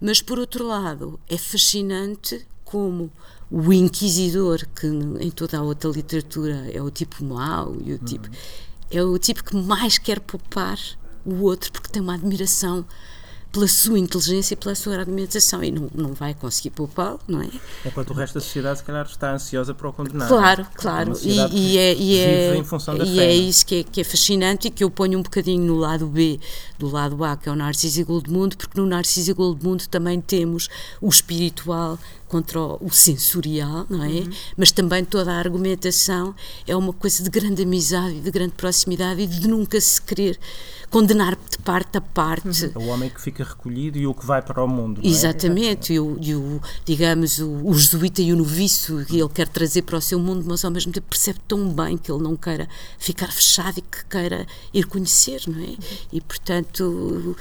mas 0.00 0.20
por 0.20 0.38
outro 0.38 0.66
lado, 0.66 1.18
é 1.28 1.38
fascinante 1.38 2.46
como 2.64 3.10
o 3.50 3.72
inquisidor, 3.72 4.64
que 4.74 4.86
em 4.86 5.30
toda 5.30 5.58
a 5.58 5.62
outra 5.62 5.90
literatura 5.90 6.70
é 6.72 6.80
o 6.80 6.90
tipo 6.90 7.24
mau 7.24 7.76
e 7.84 7.94
o 7.94 7.98
tipo. 7.98 8.28
Uhum. 8.28 8.34
É 8.90 9.02
o 9.02 9.18
tipo 9.18 9.44
que 9.44 9.56
mais 9.56 9.98
quer 9.98 10.20
poupar 10.20 10.78
o 11.24 11.42
outro 11.42 11.70
porque 11.72 11.88
tem 11.88 12.00
uma 12.00 12.14
admiração 12.14 12.84
pela 13.52 13.66
sua 13.66 13.98
inteligência 13.98 14.54
e 14.54 14.56
pela 14.56 14.74
sua 14.74 14.96
argumentação 14.96 15.62
e 15.62 15.72
não, 15.72 15.88
não 15.92 16.12
vai 16.12 16.34
conseguir 16.34 16.70
poupá-lo, 16.70 17.18
não 17.26 17.42
é? 17.42 17.48
Enquanto 17.84 18.10
o 18.10 18.14
resto 18.14 18.34
da 18.34 18.40
sociedade, 18.40 18.78
se 18.78 18.84
calhar, 18.84 19.04
está 19.04 19.32
ansiosa 19.32 19.74
para 19.74 19.88
o 19.88 19.92
condenar. 19.92 20.28
Claro, 20.28 20.66
claro. 20.74 21.12
E, 21.22 21.30
e, 21.30 21.78
é, 21.78 21.94
e, 21.94 22.18
é, 22.18 22.62
e 23.04 23.20
é 23.20 23.34
isso 23.34 23.66
que 23.66 23.80
é, 23.80 23.82
que 23.82 24.00
é 24.00 24.04
fascinante 24.04 24.68
e 24.68 24.70
que 24.70 24.84
eu 24.84 24.90
ponho 24.90 25.18
um 25.18 25.22
bocadinho 25.22 25.64
no 25.64 25.76
lado 25.76 26.06
B 26.06 26.38
do 26.78 26.88
lado 26.88 27.22
A, 27.24 27.36
que 27.36 27.48
é 27.48 27.52
o 27.52 27.56
Narciso 27.56 28.00
e 28.00 28.04
Goldmundo, 28.04 28.56
porque 28.56 28.80
no 28.80 28.86
Narciso 28.86 29.32
e 29.32 29.34
Goldmundo 29.34 29.86
também 29.88 30.20
temos 30.20 30.68
o 31.00 31.08
espiritual 31.08 31.98
contra 32.30 32.60
o 32.60 32.88
sensorial, 32.90 33.84
não 33.90 34.04
é? 34.04 34.08
Uhum. 34.08 34.30
Mas 34.56 34.70
também 34.70 35.04
toda 35.04 35.32
a 35.32 35.36
argumentação 35.36 36.32
é 36.64 36.76
uma 36.76 36.92
coisa 36.92 37.24
de 37.24 37.28
grande 37.28 37.64
amizade, 37.64 38.20
de 38.20 38.30
grande 38.30 38.52
proximidade 38.52 39.20
e 39.20 39.26
de 39.26 39.48
nunca 39.48 39.80
se 39.80 40.00
querer 40.00 40.38
condenar 40.88 41.34
de 41.34 41.58
parte 41.58 41.98
a 41.98 42.00
parte. 42.00 42.66
Uhum. 42.66 42.82
O 42.82 42.86
homem 42.86 43.10
que 43.10 43.20
fica 43.20 43.42
recolhido 43.42 43.98
e 43.98 44.06
o 44.06 44.14
que 44.14 44.24
vai 44.24 44.40
para 44.40 44.62
o 44.62 44.68
mundo. 44.68 45.00
É? 45.02 45.08
Exatamente, 45.08 45.92
e 45.92 45.98
o, 45.98 46.16
e 46.20 46.34
o, 46.36 46.60
digamos, 46.84 47.40
o, 47.40 47.66
o 47.66 47.74
jesuíta 47.74 48.22
e 48.22 48.32
o 48.32 48.36
noviço 48.36 49.04
que 49.06 49.18
ele 49.18 49.28
quer 49.28 49.48
trazer 49.48 49.82
para 49.82 49.98
o 49.98 50.00
seu 50.00 50.20
mundo, 50.20 50.44
mas 50.46 50.64
ao 50.64 50.70
mesmo 50.70 50.92
tempo 50.92 51.08
percebe 51.10 51.40
tão 51.48 51.68
bem 51.68 51.98
que 51.98 52.12
ele 52.12 52.22
não 52.22 52.36
queira 52.36 52.68
ficar 52.96 53.32
fechado 53.32 53.78
e 53.78 53.82
que 53.82 54.04
queira 54.04 54.46
ir 54.72 54.86
conhecer, 54.86 55.42
não 55.48 55.60
é? 55.60 55.76
E 56.12 56.20
portanto 56.20 57.36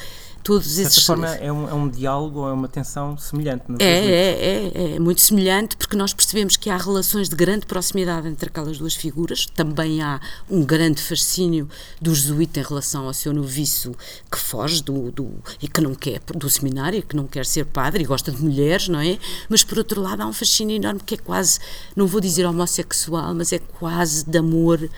todos 0.49 0.79
esses. 0.79 0.95
De 0.95 1.01
certa 1.01 1.05
forma, 1.05 1.35
é 1.35 1.51
um, 1.51 1.69
é 1.69 1.73
um 1.75 1.87
diálogo 1.87 2.39
ou 2.39 2.49
é 2.49 2.53
uma 2.53 2.67
tensão 2.67 3.15
semelhante. 3.19 3.65
É, 3.77 3.85
é, 3.85 4.71
é, 4.73 4.95
é, 4.95 4.99
muito 4.99 5.21
semelhante, 5.21 5.77
porque 5.77 5.95
nós 5.95 6.11
percebemos 6.11 6.57
que 6.57 6.71
há 6.71 6.77
relações 6.77 7.29
de 7.29 7.35
grande 7.35 7.67
proximidade 7.67 8.27
entre 8.27 8.49
aquelas 8.49 8.79
duas 8.79 8.95
figuras. 8.95 9.45
Também 9.45 10.01
há 10.01 10.19
um 10.49 10.63
grande 10.63 11.03
fascínio 11.03 11.69
do 12.01 12.15
jesuíta 12.15 12.59
em 12.59 12.63
relação 12.63 13.05
ao 13.05 13.13
seu 13.13 13.31
noviço 13.31 13.93
que 14.31 14.39
foge 14.39 14.81
do, 14.81 15.11
do, 15.11 15.29
e 15.61 15.67
que 15.67 15.81
não 15.81 15.93
quer 15.93 16.19
do 16.35 16.49
seminário, 16.49 17.03
que 17.03 17.15
não 17.15 17.27
quer 17.27 17.45
ser 17.45 17.65
padre 17.65 18.01
e 18.03 18.07
gosta 18.07 18.31
de 18.31 18.41
mulheres, 18.41 18.87
não 18.87 18.99
é? 18.99 19.19
Mas 19.47 19.63
por 19.63 19.77
outro 19.77 20.01
lado, 20.01 20.23
há 20.23 20.25
um 20.25 20.33
fascínio 20.33 20.75
enorme 20.77 20.99
que 21.05 21.13
é 21.13 21.17
quase, 21.17 21.59
não 21.95 22.07
vou 22.07 22.19
dizer 22.19 22.45
homossexual, 22.45 23.35
mas 23.35 23.53
é 23.53 23.59
quase 23.59 24.25
de 24.25 24.37
amor 24.39 24.89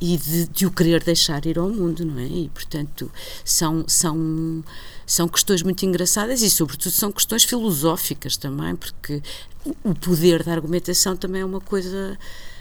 e 0.00 0.16
de, 0.16 0.46
de, 0.48 0.66
o 0.66 0.70
querer 0.70 1.02
deixar 1.02 1.44
ir 1.46 1.58
ao 1.58 1.68
mundo, 1.68 2.04
não 2.04 2.18
é? 2.18 2.26
E, 2.26 2.48
portanto, 2.48 3.10
são, 3.44 3.84
são, 3.88 4.64
são 5.04 5.28
questões 5.28 5.62
muito 5.62 5.84
engraçadas 5.84 6.42
e, 6.42 6.50
sobretudo, 6.50 6.92
são 6.92 7.10
questões 7.10 7.44
filosóficas 7.44 8.36
também, 8.36 8.76
porque 8.76 9.22
o 9.82 9.94
poder 9.94 10.42
da 10.44 10.52
argumentação 10.52 11.16
também 11.16 11.42
é 11.42 11.44
uma 11.44 11.60
coisa 11.60 12.18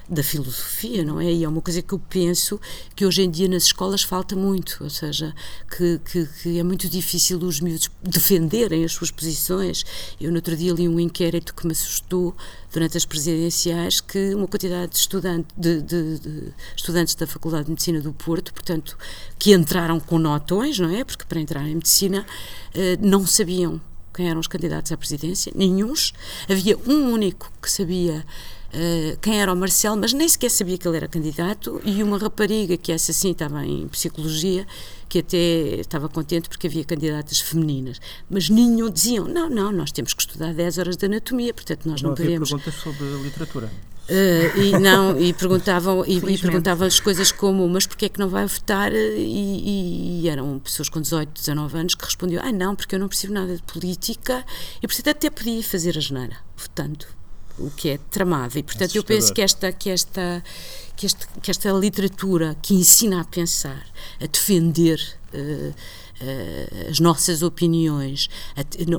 da 0.09 0.23
filosofia, 0.23 1.03
não 1.03 1.19
é? 1.19 1.31
E 1.31 1.43
é 1.43 1.49
uma 1.49 1.61
coisa 1.61 1.81
que 1.81 1.93
eu 1.93 1.99
penso 1.99 2.59
que 2.95 3.05
hoje 3.05 3.23
em 3.23 3.29
dia 3.29 3.47
nas 3.47 3.63
escolas 3.63 4.03
falta 4.03 4.35
muito, 4.35 4.77
ou 4.81 4.89
seja, 4.89 5.35
que, 5.69 5.99
que, 5.99 6.25
que, 6.25 6.59
é 6.59 6.63
muito 6.63 6.87
difícil 6.87 7.37
os 7.39 7.59
miúdos 7.59 7.89
defenderem 8.01 8.85
as 8.85 8.93
suas 8.93 9.11
posições. 9.11 9.85
Eu, 10.19 10.29
no 10.31 10.37
outro 10.37 10.55
dia, 10.55 10.71
li 10.71 10.87
um 10.87 10.99
inquérito 10.99 11.53
que 11.53 11.65
me 11.65 11.73
assustou 11.73 12.35
durante 12.71 12.95
as 12.95 13.05
presidenciais 13.05 13.99
que 13.99 14.33
uma 14.33 14.47
quantidade 14.47 14.93
de, 14.93 14.97
estudante, 14.97 15.47
de, 15.57 15.81
de, 15.81 16.19
de 16.19 16.53
estudantes 16.75 17.15
da 17.15 17.27
Faculdade 17.27 17.65
de 17.65 17.71
Medicina 17.71 17.99
do 17.99 18.13
Porto, 18.13 18.53
portanto, 18.53 18.97
que 19.37 19.53
entraram 19.53 19.99
com 19.99 20.17
notões, 20.17 20.79
não 20.79 20.89
é? 20.89 21.03
Porque 21.03 21.25
para 21.25 21.39
entrar 21.39 21.67
em 21.67 21.75
medicina 21.75 22.25
eh, 22.73 22.97
não 23.01 23.25
sabiam 23.27 23.81
quem 24.13 24.29
eram 24.29 24.39
os 24.39 24.47
candidatos 24.47 24.91
à 24.91 24.97
presidência, 24.97 25.51
nenhums. 25.55 26.11
Havia 26.49 26.75
um 26.87 27.11
único 27.11 27.51
que 27.61 27.69
sabia 27.69 28.25
uh, 28.73 29.17
quem 29.21 29.41
era 29.41 29.51
o 29.51 29.55
Marcelo, 29.55 29.97
mas 29.97 30.13
nem 30.13 30.27
sequer 30.27 30.49
sabia 30.49 30.77
que 30.77 30.87
ele 30.87 30.97
era 30.97 31.07
candidato, 31.07 31.81
e 31.83 32.01
uma 32.03 32.17
rapariga 32.17 32.77
que 32.77 32.91
essa 32.91 33.13
sim 33.13 33.31
estava 33.31 33.65
em 33.65 33.87
psicologia, 33.87 34.65
que 35.09 35.19
até 35.19 35.37
estava 35.79 36.09
contente 36.09 36.49
porque 36.49 36.67
havia 36.67 36.83
candidatas 36.83 37.39
femininas, 37.39 37.99
mas 38.29 38.49
nenhum 38.49 38.89
diziam, 38.89 39.25
não, 39.27 39.49
não, 39.49 39.71
nós 39.71 39.91
temos 39.91 40.13
que 40.13 40.21
estudar 40.21 40.53
10 40.53 40.77
horas 40.77 40.97
de 40.97 41.05
anatomia, 41.05 41.53
portanto 41.53 41.85
nós 41.85 42.01
não, 42.01 42.09
não 42.09 42.15
podemos... 42.17 42.49
perguntas 42.49 42.75
sobre 42.75 43.05
literatura. 43.23 43.71
Uh, 44.09 44.61
e 44.61 44.71
não 44.79 45.19
e 45.19 45.33
perguntavam 45.35 46.05
e, 46.05 46.15
e 46.15 46.37
perguntavam-lhes 46.37 46.97
coisas 46.97 47.29
como 47.29 47.67
mas 47.67 47.85
porquê 47.85 48.05
é 48.05 48.09
que 48.09 48.17
não 48.17 48.29
vai 48.29 48.45
votar? 48.47 48.93
E, 48.93 49.17
e, 49.17 50.21
e, 50.21 50.29
eram 50.29 50.59
pessoas 50.59 50.87
com 50.87 51.01
18, 51.01 51.29
19 51.29 51.77
anos 51.77 51.93
que 51.93 52.05
respondiam 52.05 52.41
ah 52.41 52.51
não 52.53 52.73
porque 52.73 52.95
eu 52.95 52.99
não 52.99 53.09
percebo 53.09 53.33
nada 53.33 53.53
de 53.53 53.61
política. 53.63 54.45
E 54.81 54.87
portanto 54.87 55.09
até 55.09 55.29
podia 55.29 55.61
fazer 55.61 55.97
a 55.97 55.99
geneira 55.99 56.37
votando 56.55 57.05
o 57.57 57.69
que 57.71 57.89
é 57.89 57.97
tramado. 58.09 58.57
E 58.57 58.63
portanto 58.63 58.95
eu 58.95 59.03
penso 59.03 59.33
que 59.33 59.41
esta 59.41 59.71
que 59.71 59.89
esta 59.89 60.43
que 60.95 61.05
esta 61.05 61.27
que 61.41 61.51
esta 61.51 61.71
literatura 61.71 62.55
que 62.61 62.73
ensina 62.73 63.21
a 63.21 63.25
pensar 63.25 63.85
a 64.21 64.25
defender 64.27 64.99
uh, 65.33 65.73
as 66.89 66.99
nossas 66.99 67.43
opiniões, 67.43 68.29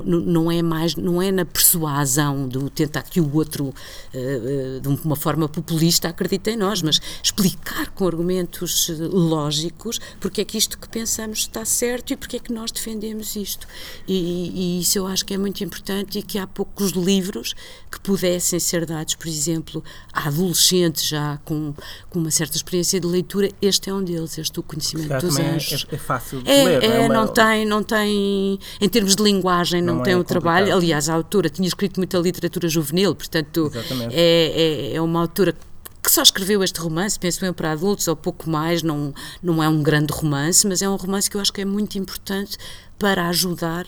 não, 0.07 0.51
é 0.51 0.61
mais, 0.61 0.95
não 0.95 1.21
é 1.21 1.31
na 1.31 1.45
persuasão 1.45 2.47
do 2.47 2.69
tentar 2.69 3.03
que 3.03 3.19
o 3.19 3.35
outro, 3.35 3.67
uh, 3.67 4.79
de 4.79 4.87
uma 4.87 5.15
forma 5.15 5.47
populista, 5.47 6.07
acredite 6.07 6.51
em 6.51 6.57
nós, 6.57 6.81
mas 6.81 7.01
explicar 7.23 7.89
com 7.91 8.07
argumentos 8.07 8.89
lógicos 9.11 9.99
porque 10.19 10.41
é 10.41 10.45
que 10.45 10.57
isto 10.57 10.77
que 10.77 10.87
pensamos 10.87 11.39
está 11.39 11.65
certo 11.65 12.13
e 12.13 12.17
porque 12.17 12.37
é 12.37 12.39
que 12.39 12.53
nós 12.53 12.71
defendemos 12.71 13.35
isto. 13.35 13.67
E, 14.07 14.51
e 14.53 14.81
isso 14.81 14.97
eu 14.97 15.07
acho 15.07 15.25
que 15.25 15.33
é 15.33 15.37
muito 15.37 15.63
importante 15.63 16.19
e 16.19 16.23
que 16.23 16.37
há 16.37 16.47
poucos 16.47 16.91
livros 16.91 17.55
que 17.91 17.99
pudessem 17.99 18.59
ser 18.59 18.85
dados, 18.85 19.15
por 19.15 19.27
exemplo, 19.27 19.83
a 20.13 20.27
adolescentes 20.27 21.07
já 21.07 21.39
com, 21.43 21.73
com 22.09 22.19
uma 22.19 22.31
certa 22.31 22.55
experiência 22.55 22.99
de 22.99 23.07
leitura. 23.07 23.49
Este 23.61 23.89
é 23.89 23.93
um 23.93 24.03
deles, 24.03 24.37
este 24.37 24.59
o 24.59 24.63
conhecimento 24.63 25.25
dos 25.25 25.37
anjos. 25.37 25.85
É, 25.91 25.95
é, 25.95 25.97
fácil 25.97 26.41
de 26.41 26.49
é, 26.49 26.63
ler, 26.63 26.83
é, 26.83 27.08
não 27.13 27.27
tem, 27.27 27.65
não 27.65 27.83
tem, 27.83 28.59
em 28.79 28.89
termos 28.89 29.15
de 29.15 29.23
linguagem, 29.23 29.81
não, 29.81 29.95
não 29.95 30.03
tem 30.03 30.13
é 30.13 30.17
o 30.17 30.23
trabalho. 30.23 30.73
Aliás, 30.73 31.09
a 31.09 31.13
autora 31.13 31.49
tinha 31.49 31.67
escrito 31.67 31.97
muita 31.97 32.17
literatura 32.17 32.67
juvenil, 32.67 33.15
portanto, 33.15 33.71
é, 34.11 34.91
é, 34.91 34.95
é 34.95 35.01
uma 35.01 35.21
autora 35.21 35.55
que 36.01 36.09
só 36.11 36.21
escreveu 36.21 36.63
este 36.63 36.79
romance, 36.79 37.19
penso 37.19 37.45
eu, 37.45 37.53
para 37.53 37.71
adultos 37.71 38.07
ou 38.07 38.15
pouco 38.15 38.49
mais, 38.49 38.81
não, 38.81 39.13
não 39.43 39.61
é 39.61 39.67
um 39.67 39.83
grande 39.83 40.13
romance, 40.13 40.65
mas 40.65 40.81
é 40.81 40.89
um 40.89 40.95
romance 40.95 41.29
que 41.29 41.35
eu 41.35 41.41
acho 41.41 41.51
que 41.51 41.61
é 41.61 41.65
muito 41.65 41.97
importante 41.97 42.57
para 42.97 43.27
ajudar 43.27 43.85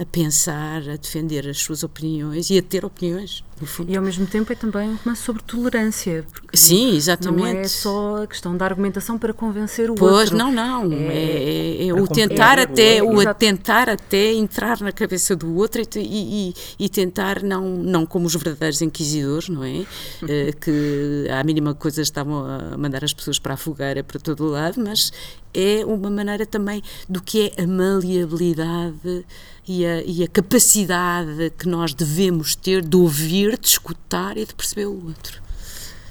a 0.00 0.04
pensar, 0.06 0.88
a 0.88 0.96
defender 0.96 1.48
as 1.48 1.58
suas 1.58 1.82
opiniões 1.82 2.50
e 2.50 2.58
a 2.58 2.62
ter 2.62 2.84
opiniões. 2.84 3.44
E 3.86 3.96
ao 3.96 4.02
mesmo 4.02 4.26
tempo 4.26 4.52
é 4.52 4.56
também 4.56 4.88
um 4.88 4.96
romance 4.96 5.22
sobre 5.22 5.42
tolerância. 5.42 6.24
Sim, 6.52 6.94
exatamente. 6.96 7.54
Não 7.54 7.60
é 7.60 7.64
só 7.64 8.22
a 8.22 8.26
questão 8.26 8.56
da 8.56 8.64
argumentação 8.64 9.18
para 9.18 9.32
convencer 9.32 9.90
o 9.90 9.94
pois, 9.94 10.12
outro. 10.12 10.36
Pois, 10.36 10.38
não, 10.38 10.52
não. 10.52 10.92
É, 10.92 11.84
é, 11.84 11.86
é 11.88 11.94
o 11.94 12.06
tentar 12.06 12.58
até, 12.58 13.02
o, 13.02 13.16
o 13.16 13.34
tentar 13.34 13.88
até 13.88 14.32
entrar 14.32 14.80
na 14.80 14.92
cabeça 14.92 15.34
do 15.34 15.54
outro 15.56 15.80
e, 15.80 15.88
e, 15.96 16.54
e, 16.78 16.88
tentar 16.88 17.42
não, 17.42 17.68
não 17.68 18.06
como 18.06 18.26
os 18.26 18.34
verdadeiros 18.34 18.82
inquisidores, 18.82 19.48
não 19.48 19.64
é? 19.64 19.84
Eh, 20.28 20.52
que 20.52 21.26
à 21.30 21.42
mínima 21.44 21.74
coisa 21.74 22.02
estavam 22.02 22.44
a 22.44 22.76
mandar 22.76 23.04
as 23.04 23.14
pessoas 23.14 23.38
para 23.38 23.54
a 23.54 23.56
fogueira 23.56 24.02
para 24.02 24.18
todo 24.18 24.44
o 24.44 24.50
lado, 24.50 24.82
mas 24.82 25.12
é 25.54 25.84
uma 25.84 26.10
maneira 26.10 26.44
também 26.44 26.82
do 27.08 27.22
que 27.22 27.52
é 27.56 27.62
a 27.62 27.66
maleabilidade 27.66 29.24
e 29.68 29.84
a, 29.84 30.02
e 30.02 30.24
a 30.24 30.28
capacidade 30.28 31.52
que 31.58 31.68
nós 31.68 31.92
devemos 31.92 32.56
ter 32.56 32.80
de 32.80 32.96
ouvir, 32.96 33.58
de 33.58 33.68
escutar 33.68 34.38
e 34.38 34.46
de 34.46 34.54
perceber 34.54 34.86
o 34.86 35.06
outro. 35.06 35.42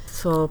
Só 0.06 0.48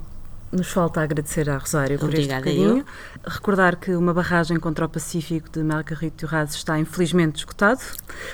nos 0.51 0.69
falta 0.69 1.01
agradecer 1.01 1.49
à 1.49 1.57
Rosário 1.57 1.99
por 1.99 2.07
Obrigada 2.07 2.49
este 2.49 2.59
bocadinho. 2.59 2.85
Eu. 3.25 3.31
Recordar 3.31 3.77
que 3.77 3.95
uma 3.95 4.13
barragem 4.13 4.59
contra 4.59 4.87
o 4.87 4.89
Pacífico 4.89 5.49
de 5.51 5.63
Margarito 5.63 6.27
Duras 6.27 6.55
está 6.55 6.79
infelizmente 6.79 7.37
esgotado. 7.37 7.81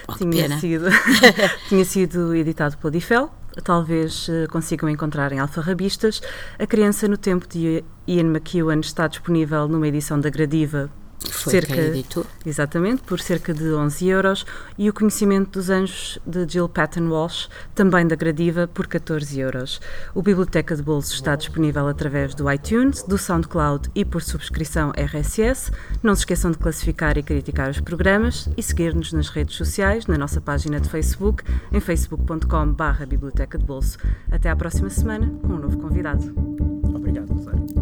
Oh, 0.09 0.15
tinha, 0.15 0.59
sido, 0.59 0.87
tinha 1.69 1.85
sido 1.85 2.35
editado 2.35 2.79
pela 2.79 2.91
Difel. 2.91 3.31
Talvez 3.65 4.29
uh, 4.29 4.49
consigam 4.51 4.89
encontrar 4.89 5.33
em 5.33 5.39
alfarrabistas. 5.39 6.23
A 6.59 6.67
Criança 6.67 7.07
no 7.07 7.19
Tempo 7.19 7.47
de 7.47 7.85
Ian 8.07 8.25
McEwan 8.25 8.81
está 8.81 9.07
disponível 9.07 9.69
numa 9.69 9.87
edição 9.87 10.19
da 10.19 10.31
Gradiva 10.31 10.91
foi 11.31 11.53
cerca, 11.53 11.75
quem 11.75 11.85
editou. 11.85 12.27
Exatamente, 12.45 13.03
por 13.03 13.21
cerca 13.21 13.53
de 13.53 13.73
11 13.73 14.09
euros. 14.09 14.47
E 14.79 14.89
o 14.89 14.93
Conhecimento 14.93 15.59
dos 15.59 15.71
Anjos, 15.71 16.19
de 16.27 16.47
Jill 16.49 16.69
Patton 16.69 17.09
Walsh, 17.09 17.49
também 17.75 18.07
da 18.07 18.17
Gradiva, 18.17 18.67
por 18.67 18.87
14 18.87 19.39
euros. 19.41 19.81
O 20.15 20.23
Biblioteca 20.23 20.75
de 20.75 20.83
Bolso 20.83 21.15
está 21.15 21.37
disponível 21.37 21.87
através 21.89 22.35
do 22.35 22.51
iTunes, 22.51 23.03
do 23.03 23.19
SoundCloud 23.19 23.91
e 23.95 24.05
por 24.05 24.23
subscrição 24.23 24.93
RSS. 24.97 25.71
Não 26.03 26.15
se 26.15 26.23
esqueçam 26.23 26.51
de 26.51 26.59
classificar 26.59 27.17
e 27.19 27.23
criticar 27.23 27.71
os 27.71 27.81
programas 27.81 28.49
e 28.57 28.63
seguir-nos 28.63 29.13
nas 29.13 29.29
redes 29.29 29.57
sociais, 29.57 30.07
na 30.07 30.17
nossa 30.17 30.41
página 30.41 30.81
de 30.81 30.89
Facebook, 30.89 31.43
em 31.73 31.81
facebook.com.br 31.81 33.07
Biblioteca 33.07 33.59
de 33.59 33.65
Bolso. 33.65 33.99
Até 34.31 34.49
à 34.51 34.57
próxima 34.57 34.91
semana, 34.91 35.31
com 35.43 35.55
um 35.55 35.59
novo 35.59 35.79
convidado. 35.79 36.33
Obrigado, 36.95 37.33
Rosário. 37.33 37.82